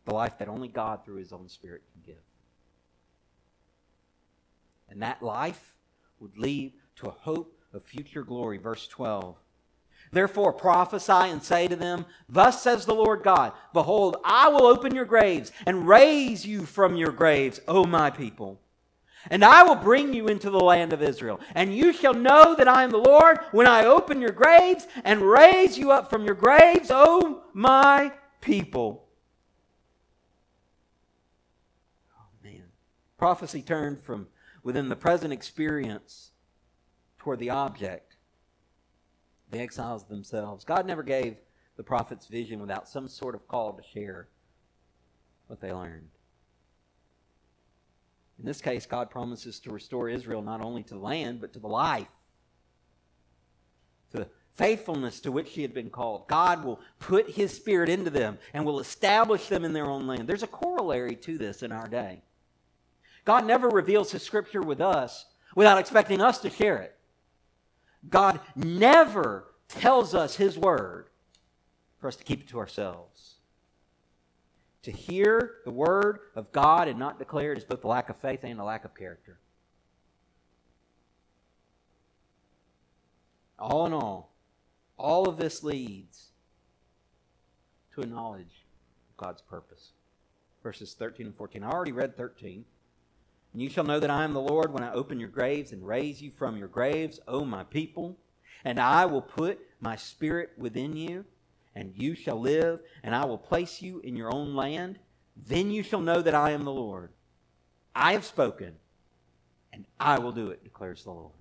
The 0.06 0.14
life 0.14 0.38
that 0.38 0.48
only 0.48 0.68
God 0.68 1.04
through 1.04 1.18
his 1.18 1.34
own 1.34 1.50
Spirit 1.50 1.82
can 1.92 2.14
give. 2.14 2.24
And 4.88 5.02
that 5.02 5.24
life 5.24 5.76
would 6.20 6.38
lead 6.38 6.74
to 6.98 7.08
a 7.08 7.12
hope 7.12 7.60
of 7.74 7.84
future 7.84 8.24
glory. 8.24 8.60
Verse 8.60 8.88
12. 8.88 9.36
Therefore 10.12 10.54
prophesy 10.54 11.12
and 11.12 11.44
say 11.44 11.68
to 11.68 11.76
them, 11.76 12.06
Thus 12.28 12.62
says 12.62 12.86
the 12.86 12.96
Lord 12.96 13.24
God, 13.24 13.54
Behold, 13.74 14.18
I 14.24 14.50
will 14.50 14.66
open 14.66 14.96
your 14.96 15.06
graves 15.06 15.52
and 15.66 15.88
raise 15.88 16.46
you 16.46 16.66
from 16.66 16.96
your 16.96 17.12
graves, 17.12 17.60
O 17.68 17.86
my 17.86 18.10
people. 18.10 18.60
And 19.30 19.44
I 19.44 19.64
will 19.64 19.76
bring 19.76 20.14
you 20.14 20.28
into 20.28 20.50
the 20.50 20.60
land 20.60 20.94
of 20.94 21.02
Israel. 21.02 21.40
And 21.54 21.76
you 21.76 21.92
shall 21.92 22.14
know 22.14 22.56
that 22.56 22.68
I 22.68 22.84
am 22.84 22.92
the 22.92 22.98
Lord 22.98 23.40
when 23.52 23.68
I 23.68 23.86
open 23.86 24.22
your 24.22 24.32
graves 24.32 24.88
and 25.04 25.22
raise 25.22 25.78
you 25.78 25.92
up 25.92 26.10
from 26.10 26.26
your 26.26 26.36
graves, 26.36 26.90
O 26.92 27.44
my 27.54 28.14
people. 28.42 29.08
Oh, 32.18 32.28
man. 32.44 32.64
Prophecy 33.18 33.62
turned 33.62 34.00
from 34.00 34.28
within 34.64 34.90
the 34.90 34.96
present 34.96 35.34
experience 35.34 36.32
toward 37.18 37.40
the 37.40 37.50
object, 37.50 38.09
the 39.52 39.60
exiles 39.60 40.06
themselves. 40.06 40.66
God 40.66 40.86
never 40.86 41.04
gave 41.04 41.38
the 41.78 41.84
prophets 41.84 42.28
vision 42.28 42.60
without 42.60 42.88
some 42.88 43.08
sort 43.08 43.36
of 43.36 43.48
call 43.48 43.74
to 43.74 43.84
share 43.84 44.28
what 45.48 45.62
they 45.62 45.72
learned. 45.72 46.10
In 48.38 48.46
this 48.46 48.62
case, 48.62 48.86
God 48.86 49.10
promises 49.10 49.60
to 49.62 49.72
restore 49.72 50.08
Israel 50.10 50.42
not 50.42 50.62
only 50.62 50.84
to 50.84 50.94
the 50.94 51.00
land, 51.00 51.42
but 51.42 51.54
to 51.54 51.60
the 51.60 51.68
life, 51.68 52.08
to 54.12 54.18
the 54.18 54.28
faithfulness 54.54 55.20
to 55.22 55.32
which 55.32 55.52
he 55.52 55.62
had 55.62 55.74
been 55.74 55.90
called. 55.90 56.28
God 56.28 56.64
will 56.64 56.80
put 57.00 57.30
his 57.32 57.54
spirit 57.54 57.90
into 57.90 58.10
them 58.10 58.38
and 58.54 58.66
will 58.66 58.80
establish 58.80 59.48
them 59.48 59.66
in 59.66 59.74
their 59.74 59.88
own 59.88 60.06
land. 60.06 60.28
There's 60.28 60.44
a 60.44 60.48
corollary 60.48 61.16
to 61.16 61.38
this 61.38 61.64
in 61.64 61.72
our 61.72 61.88
day. 61.88 62.22
God 63.26 63.46
never 63.46 63.70
reveals 63.70 64.12
his 64.12 64.24
scripture 64.24 64.62
with 64.62 64.82
us 64.82 65.26
without 65.56 65.78
expecting 65.78 66.22
us 66.22 66.40
to 66.40 66.50
share 66.50 66.78
it. 66.78 66.99
God 68.08 68.40
never 68.56 69.46
tells 69.68 70.16
us 70.16 70.36
his 70.36 70.58
word 70.58 71.10
for 72.00 72.08
us 72.08 72.16
to 72.16 72.24
keep 72.24 72.42
it 72.42 72.48
to 72.50 72.60
ourselves. 72.60 73.36
To 74.84 74.92
hear 74.92 75.56
the 75.66 75.72
word 75.72 76.20
of 76.36 76.52
God 76.52 76.88
and 76.88 76.98
not 76.98 77.20
declare 77.20 77.52
it 77.52 77.58
is 77.58 77.66
both 77.66 77.84
a 77.84 77.88
lack 77.88 78.10
of 78.10 78.16
faith 78.16 78.44
and 78.44 78.60
a 78.60 78.64
lack 78.64 78.86
of 78.86 78.96
character. 78.96 79.40
All 83.60 83.86
in 83.86 83.94
all, 83.94 84.32
all 84.98 85.28
of 85.28 85.38
this 85.38 85.64
leads 85.64 86.30
to 87.94 88.02
a 88.02 88.06
knowledge 88.06 88.66
of 89.10 89.18
God's 89.18 89.42
purpose. 89.42 89.92
Verses 90.64 90.94
13 90.94 91.26
and 91.28 91.36
14. 91.36 91.64
I 91.64 91.70
already 91.70 91.92
read 91.92 92.16
13. 92.16 92.64
And 93.54 93.62
you 93.62 93.70
shall 93.70 93.84
know 93.84 94.00
that 94.00 94.12
I 94.12 94.24
am 94.24 94.34
the 94.34 94.42
Lord 94.42 94.72
when 94.72 94.84
I 94.84 94.94
open 94.94 95.20
your 95.20 95.30
graves 95.30 95.72
and 95.72 95.86
raise 95.86 96.22
you 96.22 96.32
from 96.32 96.58
your 96.58 96.68
graves, 96.68 97.20
O 97.28 97.44
my 97.44 97.64
people. 97.64 98.18
And 98.64 98.80
I 98.80 99.06
will 99.06 99.22
put 99.22 99.60
my 99.80 99.96
spirit 99.96 100.52
within 100.58 100.96
you, 100.96 101.26
and 101.74 101.94
you 101.96 102.14
shall 102.14 102.40
live, 102.40 102.82
and 103.04 103.16
I 103.16 103.26
will 103.26 103.38
place 103.38 103.82
you 103.82 104.02
in 104.02 104.16
your 104.16 104.34
own 104.34 104.56
land. 104.56 105.00
Then 105.36 105.72
you 105.72 105.82
shall 105.82 106.02
know 106.02 106.22
that 106.22 106.36
I 106.36 106.52
am 106.52 106.66
the 106.66 106.72
Lord. 106.72 107.12
I 107.96 108.12
have 108.12 108.26
spoken, 108.26 108.76
and 109.72 109.86
I 110.00 110.20
will 110.20 110.34
do 110.34 110.50
it, 110.50 110.64
declares 110.64 111.04
the 111.04 111.12
Lord. 111.12 111.34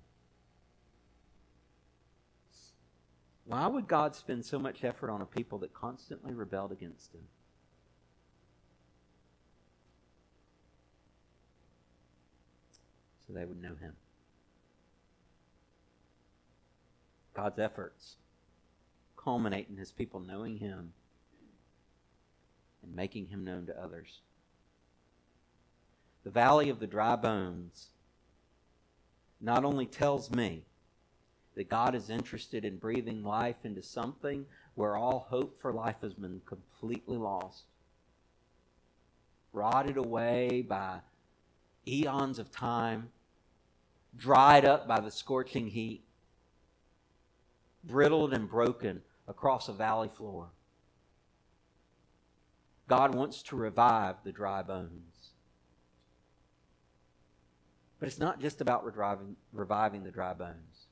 Why 3.45 3.67
would 3.67 3.89
God 3.89 4.15
spend 4.15 4.45
so 4.45 4.59
much 4.59 4.85
effort 4.85 5.11
on 5.11 5.23
a 5.23 5.27
people 5.27 5.59
that 5.59 5.73
constantly 5.73 6.35
rebelled 6.35 6.71
against 6.71 7.15
him? 7.15 7.23
So 13.29 13.35
they 13.35 13.45
would 13.45 13.61
know 13.63 13.75
him. 13.81 13.93
God's 17.35 17.59
efforts 17.59 18.17
culminate 19.17 19.69
in 19.69 19.77
his 19.77 19.93
people 19.93 20.19
knowing 20.19 20.57
him 20.57 20.93
and 22.83 22.97
making 22.97 23.27
him 23.27 23.45
known 23.45 23.67
to 23.67 23.81
others. 23.81 24.23
The 26.25 26.31
valley 26.31 26.71
of 26.71 26.81
the 26.81 26.87
dry 26.87 27.17
bones 27.17 27.89
not 29.41 29.65
only 29.65 29.87
tells 29.87 30.31
me 30.31 30.65
that 31.55 31.69
God 31.69 31.95
is 31.95 32.11
interested 32.11 32.65
in 32.65 32.79
breathing 32.79 33.23
life 33.23 33.65
into 33.65 33.83
something 33.83 34.47
where 34.75 34.97
all 34.97 35.27
hope 35.29 35.61
for 35.61 35.73
life 35.73 36.01
has 36.03 36.15
been 36.15 36.41
completely 36.47 37.17
lost, 37.17 37.65
rotted 39.53 39.97
away 39.97 40.65
by 40.67 41.01
eons 41.87 42.39
of 42.39 42.51
time, 42.51 43.11
dried 44.17 44.65
up 44.65 44.89
by 44.89 45.01
the 45.01 45.11
scorching 45.11 45.69
heat, 45.69 46.05
brittled 47.85 48.33
and 48.33 48.49
broken 48.49 49.03
across 49.27 49.69
a 49.69 49.73
valley 49.73 50.09
floor. 50.09 50.49
God 52.89 53.15
wants 53.15 53.43
to 53.45 53.57
revive 53.57 54.17
the 54.25 54.33
dry 54.33 54.63
bones. 54.63 55.33
But 57.99 58.09
it's 58.09 58.19
not 58.19 58.41
just 58.41 58.61
about 58.61 58.85
reviving, 58.85 59.37
reviving 59.53 60.05
the 60.05 60.11
dry 60.11 60.33
bones. 60.33 60.87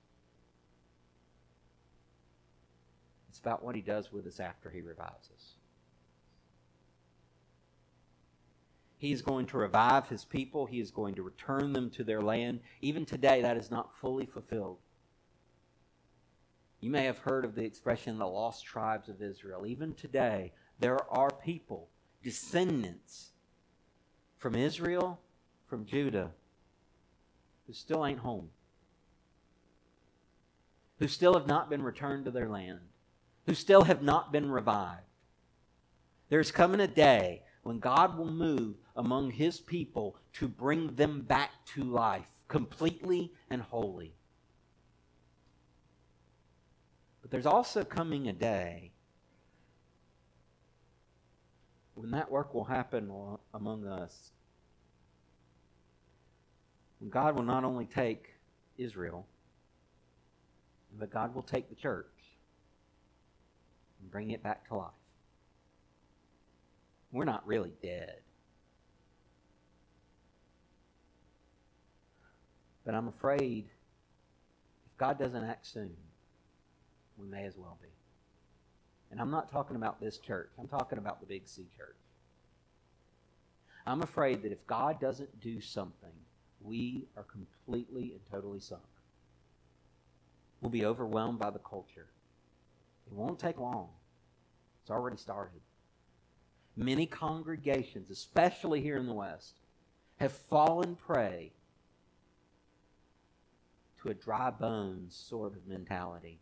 It's 3.30 3.38
about 3.38 3.62
what 3.62 3.74
he 3.74 3.80
does 3.80 4.12
with 4.12 4.26
us 4.26 4.40
after 4.40 4.70
he 4.70 4.80
revives 4.80 5.30
us. 5.34 5.55
He 8.98 9.12
is 9.12 9.22
going 9.22 9.46
to 9.46 9.58
revive 9.58 10.08
his 10.08 10.24
people. 10.24 10.66
He 10.66 10.80
is 10.80 10.90
going 10.90 11.14
to 11.16 11.22
return 11.22 11.72
them 11.72 11.90
to 11.90 12.04
their 12.04 12.22
land. 12.22 12.60
Even 12.80 13.04
today, 13.04 13.42
that 13.42 13.56
is 13.56 13.70
not 13.70 13.94
fully 13.98 14.24
fulfilled. 14.26 14.78
You 16.80 16.90
may 16.90 17.04
have 17.04 17.18
heard 17.18 17.44
of 17.44 17.54
the 17.54 17.64
expression 17.64 18.18
the 18.18 18.26
lost 18.26 18.64
tribes 18.64 19.08
of 19.08 19.22
Israel. 19.22 19.66
Even 19.66 19.94
today, 19.94 20.52
there 20.78 20.98
are 21.10 21.30
people, 21.30 21.88
descendants 22.22 23.30
from 24.36 24.54
Israel, 24.54 25.20
from 25.66 25.84
Judah, 25.84 26.30
who 27.66 27.72
still 27.72 28.06
ain't 28.06 28.20
home, 28.20 28.50
who 30.98 31.08
still 31.08 31.34
have 31.34 31.46
not 31.46 31.68
been 31.68 31.82
returned 31.82 32.24
to 32.24 32.30
their 32.30 32.48
land, 32.48 32.80
who 33.46 33.54
still 33.54 33.84
have 33.84 34.02
not 34.02 34.32
been 34.32 34.50
revived. 34.50 35.02
There's 36.28 36.50
coming 36.50 36.80
a 36.80 36.86
day 36.86 37.42
when 37.66 37.80
God 37.80 38.16
will 38.16 38.30
move 38.30 38.76
among 38.94 39.32
his 39.32 39.58
people 39.58 40.14
to 40.34 40.46
bring 40.46 40.94
them 40.94 41.22
back 41.22 41.50
to 41.74 41.82
life 41.82 42.28
completely 42.46 43.32
and 43.50 43.60
wholly. 43.60 44.14
But 47.22 47.32
there's 47.32 47.44
also 47.44 47.82
coming 47.82 48.28
a 48.28 48.32
day 48.32 48.92
when 51.96 52.12
that 52.12 52.30
work 52.30 52.54
will 52.54 52.62
happen 52.62 53.10
among 53.52 53.84
us. 53.84 54.30
When 57.00 57.10
God 57.10 57.34
will 57.34 57.42
not 57.42 57.64
only 57.64 57.86
take 57.86 58.28
Israel, 58.78 59.26
but 60.96 61.10
God 61.10 61.34
will 61.34 61.42
take 61.42 61.68
the 61.68 61.74
church 61.74 62.06
and 64.00 64.08
bring 64.08 64.30
it 64.30 64.40
back 64.40 64.68
to 64.68 64.76
life 64.76 64.92
we're 67.12 67.24
not 67.24 67.46
really 67.46 67.72
dead. 67.82 68.20
But 72.84 72.94
I'm 72.94 73.08
afraid 73.08 73.66
if 74.86 74.96
God 74.96 75.18
doesn't 75.18 75.44
act 75.44 75.66
soon, 75.66 75.96
we 77.18 77.26
may 77.26 77.44
as 77.44 77.56
well 77.56 77.78
be. 77.82 77.88
And 79.10 79.20
I'm 79.20 79.30
not 79.30 79.50
talking 79.50 79.76
about 79.76 80.00
this 80.00 80.18
church, 80.18 80.50
I'm 80.58 80.68
talking 80.68 80.98
about 80.98 81.20
the 81.20 81.26
Big 81.26 81.48
C 81.48 81.66
church. 81.76 81.96
I'm 83.86 84.02
afraid 84.02 84.42
that 84.42 84.52
if 84.52 84.66
God 84.66 85.00
doesn't 85.00 85.40
do 85.40 85.60
something, 85.60 86.10
we 86.60 87.06
are 87.16 87.22
completely 87.22 88.12
and 88.12 88.20
totally 88.30 88.58
sunk. 88.58 88.82
We'll 90.60 90.70
be 90.70 90.84
overwhelmed 90.84 91.38
by 91.38 91.50
the 91.50 91.60
culture. 91.60 92.08
It 93.06 93.12
won't 93.12 93.38
take 93.38 93.58
long. 93.58 93.88
It's 94.82 94.90
already 94.90 95.16
started. 95.16 95.60
Many 96.76 97.06
congregations, 97.06 98.10
especially 98.10 98.82
here 98.82 98.98
in 98.98 99.06
the 99.06 99.14
West, 99.14 99.54
have 100.18 100.32
fallen 100.32 100.96
prey 100.96 101.52
to 104.02 104.08
a 104.08 104.14
dry 104.14 104.50
bones 104.50 105.14
sort 105.14 105.56
of 105.56 105.66
mentality. 105.66 106.38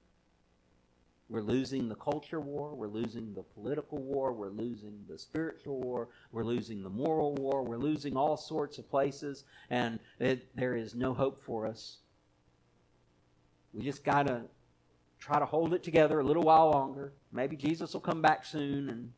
We're 1.28 1.40
losing 1.40 1.88
the 1.88 1.94
culture 1.94 2.40
war. 2.40 2.74
We're 2.74 2.88
losing 2.88 3.32
the 3.32 3.42
political 3.42 3.98
war. 3.98 4.32
We're 4.32 4.50
losing 4.50 5.04
the 5.08 5.18
spiritual 5.18 5.80
war. 5.80 6.08
We're 6.32 6.44
losing 6.44 6.82
the 6.82 6.90
moral 6.90 7.34
war. 7.34 7.62
We're 7.62 7.78
losing 7.78 8.16
all 8.16 8.36
sorts 8.36 8.78
of 8.78 8.90
places, 8.90 9.44
and 9.70 9.98
it, 10.18 10.48
there 10.54 10.76
is 10.76 10.94
no 10.94 11.14
hope 11.14 11.40
for 11.40 11.66
us. 11.66 11.98
We 13.72 13.82
just 13.82 14.04
got 14.04 14.26
to 14.26 14.42
try 15.18 15.38
to 15.38 15.46
hold 15.46 15.72
it 15.72 15.82
together 15.82 16.20
a 16.20 16.24
little 16.24 16.42
while 16.42 16.70
longer. 16.70 17.14
Maybe 17.32 17.56
Jesus 17.56 17.94
will 17.94 18.00
come 18.00 18.20
back 18.20 18.44
soon, 18.44 18.90
and 18.90 19.12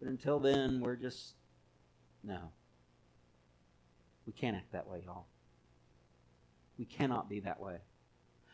but 0.00 0.08
until 0.08 0.38
then, 0.38 0.80
we're 0.80 0.96
just 0.96 1.34
no. 2.22 2.50
We 4.26 4.32
can't 4.32 4.56
act 4.56 4.72
that 4.72 4.88
way, 4.88 5.02
y'all. 5.04 5.26
We 6.78 6.84
cannot 6.84 7.28
be 7.28 7.40
that 7.40 7.60
way. 7.60 7.78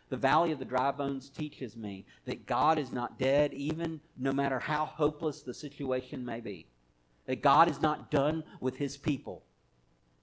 The 0.09 0.16
valley 0.16 0.50
of 0.50 0.59
the 0.59 0.64
dry 0.64 0.90
bones 0.90 1.31
teaches 1.31 1.76
me 1.76 2.05
that 2.24 2.44
God 2.44 2.79
is 2.79 2.92
not 2.92 3.18
dead, 3.18 3.55
even 3.55 4.00
no 4.18 4.33
matter 4.33 4.59
how 4.59 4.85
hopeless 4.85 5.42
the 5.42 5.55
situation 5.55 6.24
may 6.24 6.40
be. 6.40 6.66
That 7.26 7.42
God 7.42 7.70
is 7.70 7.81
not 7.81 8.11
done 8.11 8.42
with 8.61 8.76
his 8.76 8.96
people. 8.96 9.44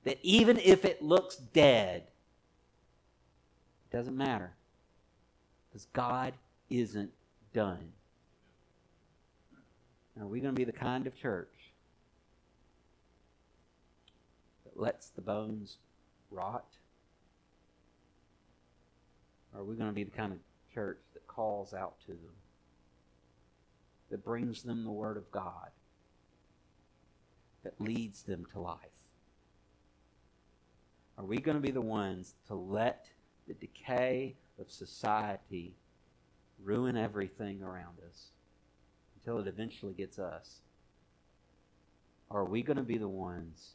That 0.03 0.19
even 0.21 0.59
if 0.59 0.83
it 0.83 1.01
looks 1.01 1.37
dead, 1.37 2.03
it 3.89 3.95
doesn't 3.95 4.17
matter. 4.17 4.51
Because 5.69 5.87
God 5.93 6.33
isn't 6.69 7.11
done. 7.53 7.93
Are 10.19 10.25
we 10.25 10.39
going 10.39 10.53
to 10.53 10.59
be 10.59 10.65
the 10.65 10.71
kind 10.71 11.05
of 11.05 11.15
church 11.15 11.53
that 14.63 14.79
lets 14.79 15.09
the 15.09 15.21
bones 15.21 15.77
rot? 16.31 16.65
Or 19.53 19.61
are 19.61 19.63
we 19.63 19.75
going 19.75 19.89
to 19.89 19.95
be 19.95 20.03
the 20.03 20.11
kind 20.11 20.31
of 20.31 20.39
church 20.73 20.99
that 21.13 21.27
calls 21.27 21.73
out 21.73 21.99
to 22.01 22.13
them, 22.13 22.33
that 24.09 24.23
brings 24.23 24.63
them 24.63 24.83
the 24.83 24.91
Word 24.91 25.17
of 25.17 25.29
God, 25.31 25.69
that 27.63 27.79
leads 27.79 28.23
them 28.23 28.45
to 28.53 28.59
life? 28.59 28.79
Are 31.17 31.25
we 31.25 31.37
going 31.37 31.57
to 31.57 31.61
be 31.61 31.71
the 31.71 31.81
ones 31.81 32.35
to 32.47 32.55
let 32.55 33.07
the 33.47 33.53
decay 33.53 34.35
of 34.59 34.71
society 34.71 35.75
ruin 36.63 36.97
everything 36.97 37.61
around 37.61 37.97
us 38.07 38.31
until 39.27 39.41
it 39.41 39.47
eventually 39.47 39.93
gets 39.93 40.19
us? 40.19 40.61
Are 42.31 42.45
we 42.45 42.61
going 42.63 42.77
to 42.77 42.83
be 42.83 42.97
the 42.97 43.09
ones 43.09 43.71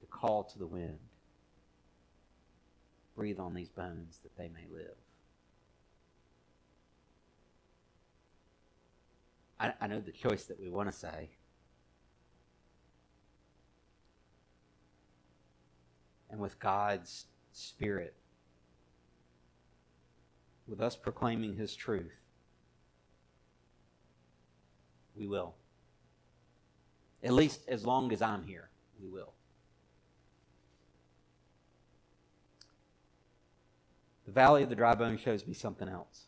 to 0.00 0.06
call 0.06 0.44
to 0.44 0.58
the 0.58 0.66
wind? 0.66 0.98
Breathe 3.16 3.38
on 3.38 3.54
these 3.54 3.70
bones 3.70 4.18
that 4.22 4.36
they 4.36 4.48
may 4.48 4.66
live. 4.70 4.96
I, 9.58 9.72
I 9.80 9.86
know 9.86 10.00
the 10.00 10.12
choice 10.12 10.44
that 10.44 10.60
we 10.60 10.68
want 10.68 10.90
to 10.90 10.96
say. 10.96 11.30
And 16.30 16.40
with 16.40 16.58
God's 16.58 17.26
Spirit, 17.52 18.14
with 20.66 20.80
us 20.80 20.96
proclaiming 20.96 21.56
His 21.56 21.74
truth, 21.74 22.21
we 25.16 25.26
will. 25.26 25.54
At 27.22 27.32
least 27.32 27.60
as 27.68 27.86
long 27.86 28.12
as 28.12 28.20
I'm 28.20 28.44
here, 28.44 28.68
we 29.00 29.08
will. 29.08 29.32
The 34.26 34.32
valley 34.32 34.62
of 34.62 34.68
the 34.68 34.74
dry 34.74 34.94
bones 34.94 35.20
shows 35.20 35.46
me 35.46 35.54
something 35.54 35.88
else. 35.88 36.26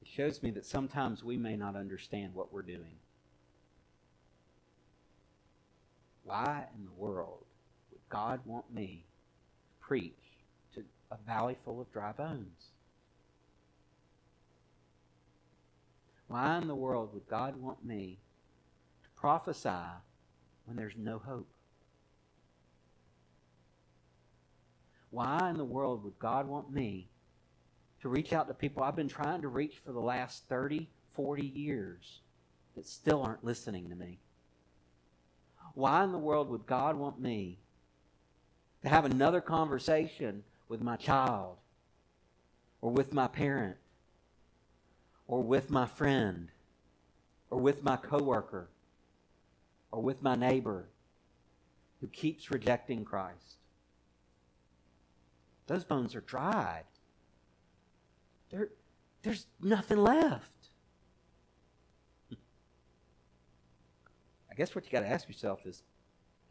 It 0.00 0.08
shows 0.08 0.42
me 0.42 0.50
that 0.52 0.66
sometimes 0.66 1.22
we 1.22 1.36
may 1.36 1.56
not 1.56 1.76
understand 1.76 2.34
what 2.34 2.52
we're 2.52 2.62
doing. 2.62 2.96
Why 6.24 6.64
in 6.76 6.84
the 6.84 6.92
world 6.92 7.44
would 7.90 8.08
God 8.08 8.40
want 8.44 8.72
me 8.72 9.04
preach 9.82 10.16
to 10.74 10.82
a 11.10 11.18
valley 11.26 11.56
full 11.64 11.80
of 11.80 11.92
dry 11.92 12.12
bones? 12.12 12.70
Why 16.28 16.56
in 16.56 16.66
the 16.66 16.74
world 16.74 17.12
would 17.12 17.28
God 17.28 17.56
want 17.60 17.84
me 17.84 18.18
to 19.02 19.08
prophesy 19.20 19.68
when 20.64 20.78
there's 20.78 20.94
no 20.96 21.18
hope? 21.18 21.48
Why 25.10 25.50
in 25.50 25.58
the 25.58 25.64
world 25.64 26.02
would 26.04 26.18
God 26.18 26.48
want 26.48 26.72
me 26.72 27.08
to 28.00 28.08
reach 28.08 28.32
out 28.32 28.48
to 28.48 28.54
people 28.54 28.82
I've 28.82 28.96
been 28.96 29.08
trying 29.08 29.42
to 29.42 29.48
reach 29.48 29.76
for 29.84 29.92
the 29.92 30.00
last 30.00 30.48
30, 30.48 30.88
40 31.12 31.46
years 31.46 32.20
that 32.74 32.86
still 32.86 33.22
aren't 33.22 33.44
listening 33.44 33.88
to 33.90 33.94
me. 33.94 34.18
Why 35.74 36.02
in 36.04 36.12
the 36.12 36.18
world 36.18 36.50
would 36.50 36.66
God 36.66 36.96
want 36.96 37.20
me 37.20 37.58
to 38.82 38.88
have 38.88 39.04
another 39.04 39.40
conversation 39.40 40.44
with 40.68 40.82
my 40.82 40.96
child 40.96 41.56
or 42.80 42.90
with 42.90 43.12
my 43.12 43.28
parent 43.28 43.76
or 45.26 45.42
with 45.42 45.70
my 45.70 45.86
friend 45.86 46.48
or 47.50 47.58
with 47.58 47.82
my 47.82 47.96
coworker 47.96 48.68
or 49.90 50.02
with 50.02 50.22
my 50.22 50.34
neighbor 50.34 50.88
who 52.00 52.06
keeps 52.08 52.50
rejecting 52.50 53.04
Christ? 53.04 53.56
Those 55.66 55.84
bones 55.84 56.14
are 56.14 56.20
dried 56.20 56.84
there, 58.52 58.68
there's 59.22 59.46
nothing 59.60 59.98
left. 59.98 60.46
I 64.50 64.54
guess 64.54 64.74
what 64.74 64.84
you 64.84 64.92
got 64.92 65.00
to 65.00 65.08
ask 65.08 65.26
yourself 65.26 65.60
is 65.64 65.82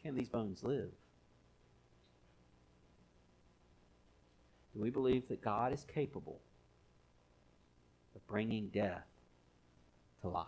can 0.02 0.16
these 0.16 0.30
bones 0.30 0.64
live? 0.64 0.92
Do 4.74 4.82
we 4.82 4.90
believe 4.90 5.28
that 5.28 5.42
God 5.42 5.74
is 5.74 5.86
capable 5.94 6.40
of 8.16 8.26
bringing 8.28 8.70
death 8.70 9.08
to 10.22 10.30
life? 10.30 10.48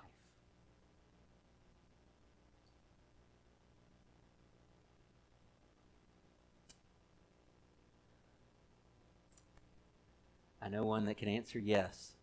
I 10.62 10.70
know 10.70 10.86
one 10.86 11.06
that 11.08 11.18
can 11.18 11.28
answer 11.28 11.60
yes. 11.60 12.14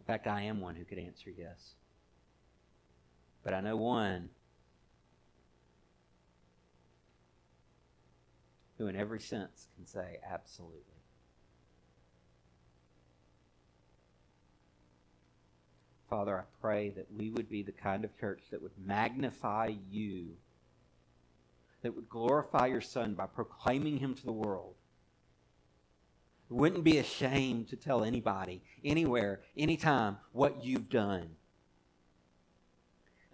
In 0.00 0.06
fact, 0.06 0.26
I 0.26 0.42
am 0.42 0.60
one 0.60 0.76
who 0.76 0.84
could 0.84 0.98
answer 0.98 1.28
yes. 1.36 1.74
But 3.44 3.52
I 3.52 3.60
know 3.60 3.76
one 3.76 4.30
who, 8.78 8.86
in 8.86 8.96
every 8.96 9.20
sense, 9.20 9.68
can 9.76 9.86
say 9.86 10.18
absolutely. 10.28 10.82
Father, 16.08 16.38
I 16.38 16.44
pray 16.60 16.90
that 16.90 17.06
we 17.12 17.30
would 17.30 17.48
be 17.48 17.62
the 17.62 17.72
kind 17.72 18.04
of 18.04 18.16
church 18.18 18.42
that 18.50 18.62
would 18.62 18.78
magnify 18.78 19.72
you 19.90 20.36
that 21.86 21.94
would 21.94 22.08
glorify 22.08 22.66
your 22.66 22.80
Son 22.80 23.14
by 23.14 23.26
proclaiming 23.26 23.98
him 23.98 24.12
to 24.12 24.24
the 24.24 24.32
world. 24.32 24.74
wouldn't 26.48 26.82
be 26.82 26.98
ashamed 26.98 27.68
to 27.68 27.76
tell 27.76 28.02
anybody, 28.02 28.60
anywhere, 28.84 29.40
anytime, 29.56 30.16
what 30.32 30.64
you've 30.64 30.88
done. 30.88 31.30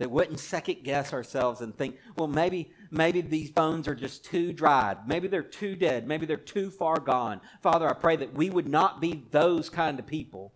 That 0.02 0.10
wouldn't 0.10 0.40
second 0.40 0.82
guess 0.82 1.12
ourselves 1.12 1.60
and 1.60 1.72
think, 1.72 1.96
well, 2.16 2.26
maybe, 2.26 2.72
maybe 2.90 3.20
these 3.20 3.52
bones 3.52 3.86
are 3.86 3.94
just 3.94 4.24
too 4.24 4.52
dried. 4.52 5.06
Maybe 5.06 5.28
they're 5.28 5.44
too 5.44 5.76
dead. 5.76 6.08
Maybe 6.08 6.26
they're 6.26 6.36
too 6.36 6.72
far 6.72 6.98
gone. 6.98 7.40
Father, 7.60 7.88
I 7.88 7.92
pray 7.92 8.16
that 8.16 8.34
we 8.34 8.50
would 8.50 8.68
not 8.68 9.00
be 9.00 9.22
those 9.30 9.68
kind 9.70 10.00
of 10.00 10.06
people. 10.08 10.52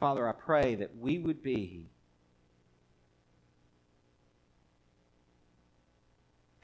Father, 0.00 0.26
I 0.26 0.32
pray 0.32 0.74
that 0.74 0.96
we 0.96 1.18
would 1.18 1.42
be 1.42 1.84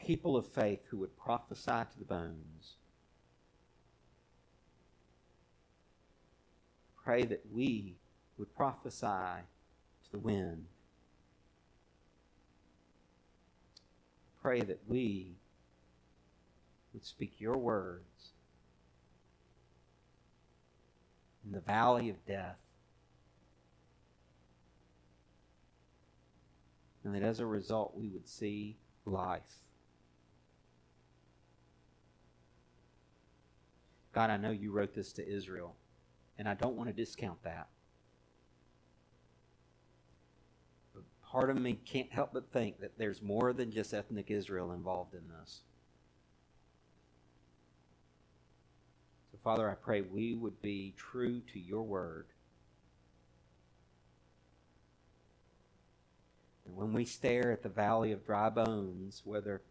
people 0.03 0.35
of 0.35 0.47
faith 0.47 0.87
who 0.89 0.97
would 0.97 1.14
prophesy 1.18 1.66
to 1.66 1.99
the 1.99 2.07
bones. 2.07 2.77
Pray 7.05 7.25
that 7.25 7.43
we 7.53 7.99
would 8.41 8.55
prophesy 8.57 9.07
to 9.07 10.11
the 10.11 10.18
wind. 10.18 10.64
Pray 14.43 14.62
that 14.62 14.80
we 14.88 15.36
would 16.95 17.05
speak 17.05 17.34
your 17.38 17.59
words 17.59 18.30
in 21.45 21.53
the 21.53 21.61
valley 21.61 22.09
of 22.09 22.24
death. 22.26 22.59
And 27.05 27.14
that 27.14 27.22
as 27.22 27.41
a 27.41 27.47
result, 27.47 27.95
we 27.95 28.09
would 28.09 28.28
see 28.28 28.78
life. 29.05 29.43
God, 34.12 34.30
I 34.30 34.38
know 34.38 34.51
you 34.51 34.72
wrote 34.72 34.95
this 34.95 35.12
to 35.14 35.28
Israel, 35.28 35.76
and 36.38 36.49
I 36.49 36.55
don't 36.55 36.76
want 36.76 36.88
to 36.88 36.95
discount 36.95 37.43
that. 37.45 37.68
But 40.95 41.05
part 41.31 41.49
of 41.49 41.57
me 41.57 41.74
can't 41.85 42.12
help 42.12 42.33
but 42.33 42.51
think 42.51 42.81
that 42.81 42.99
there's 42.99 43.22
more 43.22 43.53
than 43.53 43.70
just 43.70 43.95
ethnic 43.95 44.31
Israel 44.31 44.72
involved 44.72 45.14
in 45.14 45.22
this. 45.28 45.61
So, 49.31 49.39
Father, 49.45 49.70
I 49.70 49.74
pray 49.74 50.01
we 50.01 50.35
would 50.35 50.61
be 50.61 50.95
true 50.97 51.41
to 51.53 51.61
your 51.61 51.83
word. 51.83 52.26
And 56.66 56.76
when 56.76 56.93
we 56.93 57.05
stare 57.05 57.53
at 57.53 57.62
the 57.62 57.68
valley 57.68 58.11
of 58.11 58.26
dry 58.26 58.49
bones, 58.49 59.22
whether 59.24 59.62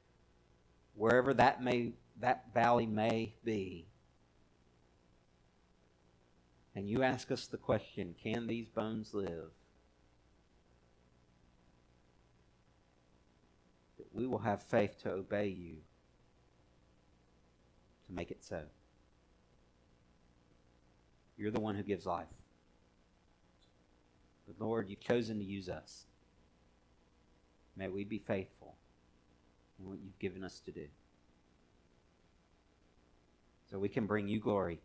wherever 0.96 1.34
that 1.34 1.62
may 1.62 1.94
that 2.22 2.54
valley 2.54 2.86
may 2.86 3.34
be, 3.44 3.86
and 6.76 6.90
you 6.90 7.04
ask 7.04 7.32
us 7.32 7.48
the 7.48 7.58
question, 7.58 8.16
can 8.22 8.48
these 8.48 8.70
bones 8.70 9.14
live? 9.14 9.52
We 14.14 14.26
will 14.26 14.40
have 14.40 14.62
faith 14.62 15.02
to 15.04 15.12
obey 15.12 15.48
you 15.48 15.76
to 18.08 18.14
make 18.14 18.32
it 18.32 18.44
so. 18.44 18.62
You're 21.38 21.52
the 21.52 21.60
one 21.60 21.76
who 21.76 21.84
gives 21.84 22.06
life. 22.06 22.28
But 24.48 24.64
Lord, 24.64 24.90
you've 24.90 25.00
chosen 25.00 25.38
to 25.38 25.46
use 25.46 25.70
us. 25.70 26.06
May 27.78 27.88
we 27.88 28.04
be 28.04 28.18
faithful 28.18 28.76
in 29.80 29.88
what 29.88 30.00
you've 30.04 30.20
given 30.20 30.44
us 30.44 30.60
to 30.66 30.72
do. 30.72 30.88
So 33.70 33.78
we 33.78 33.88
can 33.88 34.06
bring 34.06 34.28
you 34.28 34.40
glory. 34.40 34.80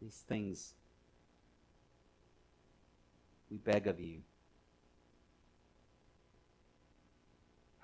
These 0.00 0.22
things 0.28 0.74
we 3.50 3.56
beg 3.56 3.86
of 3.86 3.98
you. 3.98 4.18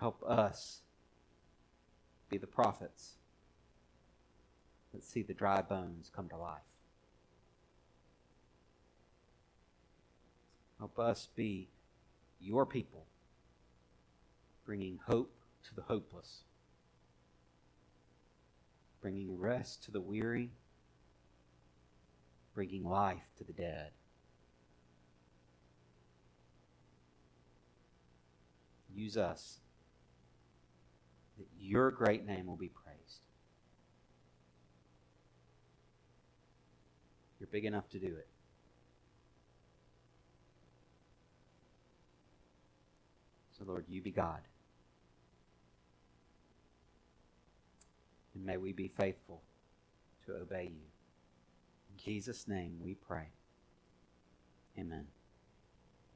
Help 0.02 0.20
us 0.24 0.80
be 2.28 2.36
the 2.36 2.44
prophets 2.44 3.12
that 4.92 5.04
see 5.04 5.22
the 5.22 5.32
dry 5.32 5.62
bones 5.62 6.10
come 6.12 6.28
to 6.28 6.36
life. 6.36 6.58
Help 10.80 10.98
us 10.98 11.28
be 11.36 11.68
your 12.40 12.66
people, 12.66 13.06
bringing 14.66 14.98
hope 15.06 15.36
to 15.68 15.74
the 15.76 15.82
hopeless, 15.82 16.42
bringing 19.00 19.38
rest 19.38 19.84
to 19.84 19.92
the 19.92 20.00
weary, 20.00 20.50
bringing 22.56 22.82
life 22.82 23.30
to 23.38 23.44
the 23.44 23.52
dead. 23.52 23.90
Use 28.92 29.16
us 29.16 29.61
your 31.62 31.90
great 31.90 32.26
name 32.26 32.46
will 32.46 32.56
be 32.56 32.68
praised. 32.68 33.26
You're 37.38 37.48
big 37.50 37.64
enough 37.64 37.88
to 37.90 37.98
do 37.98 38.06
it. 38.06 38.28
So, 43.56 43.64
Lord, 43.64 43.84
you 43.88 44.02
be 44.02 44.10
God. 44.10 44.40
And 48.34 48.44
may 48.44 48.56
we 48.56 48.72
be 48.72 48.88
faithful 48.88 49.42
to 50.26 50.34
obey 50.34 50.64
you. 50.64 50.86
In 51.90 52.02
Jesus' 52.02 52.48
name 52.48 52.78
we 52.82 52.94
pray. 52.94 53.28
Amen. 54.78 55.06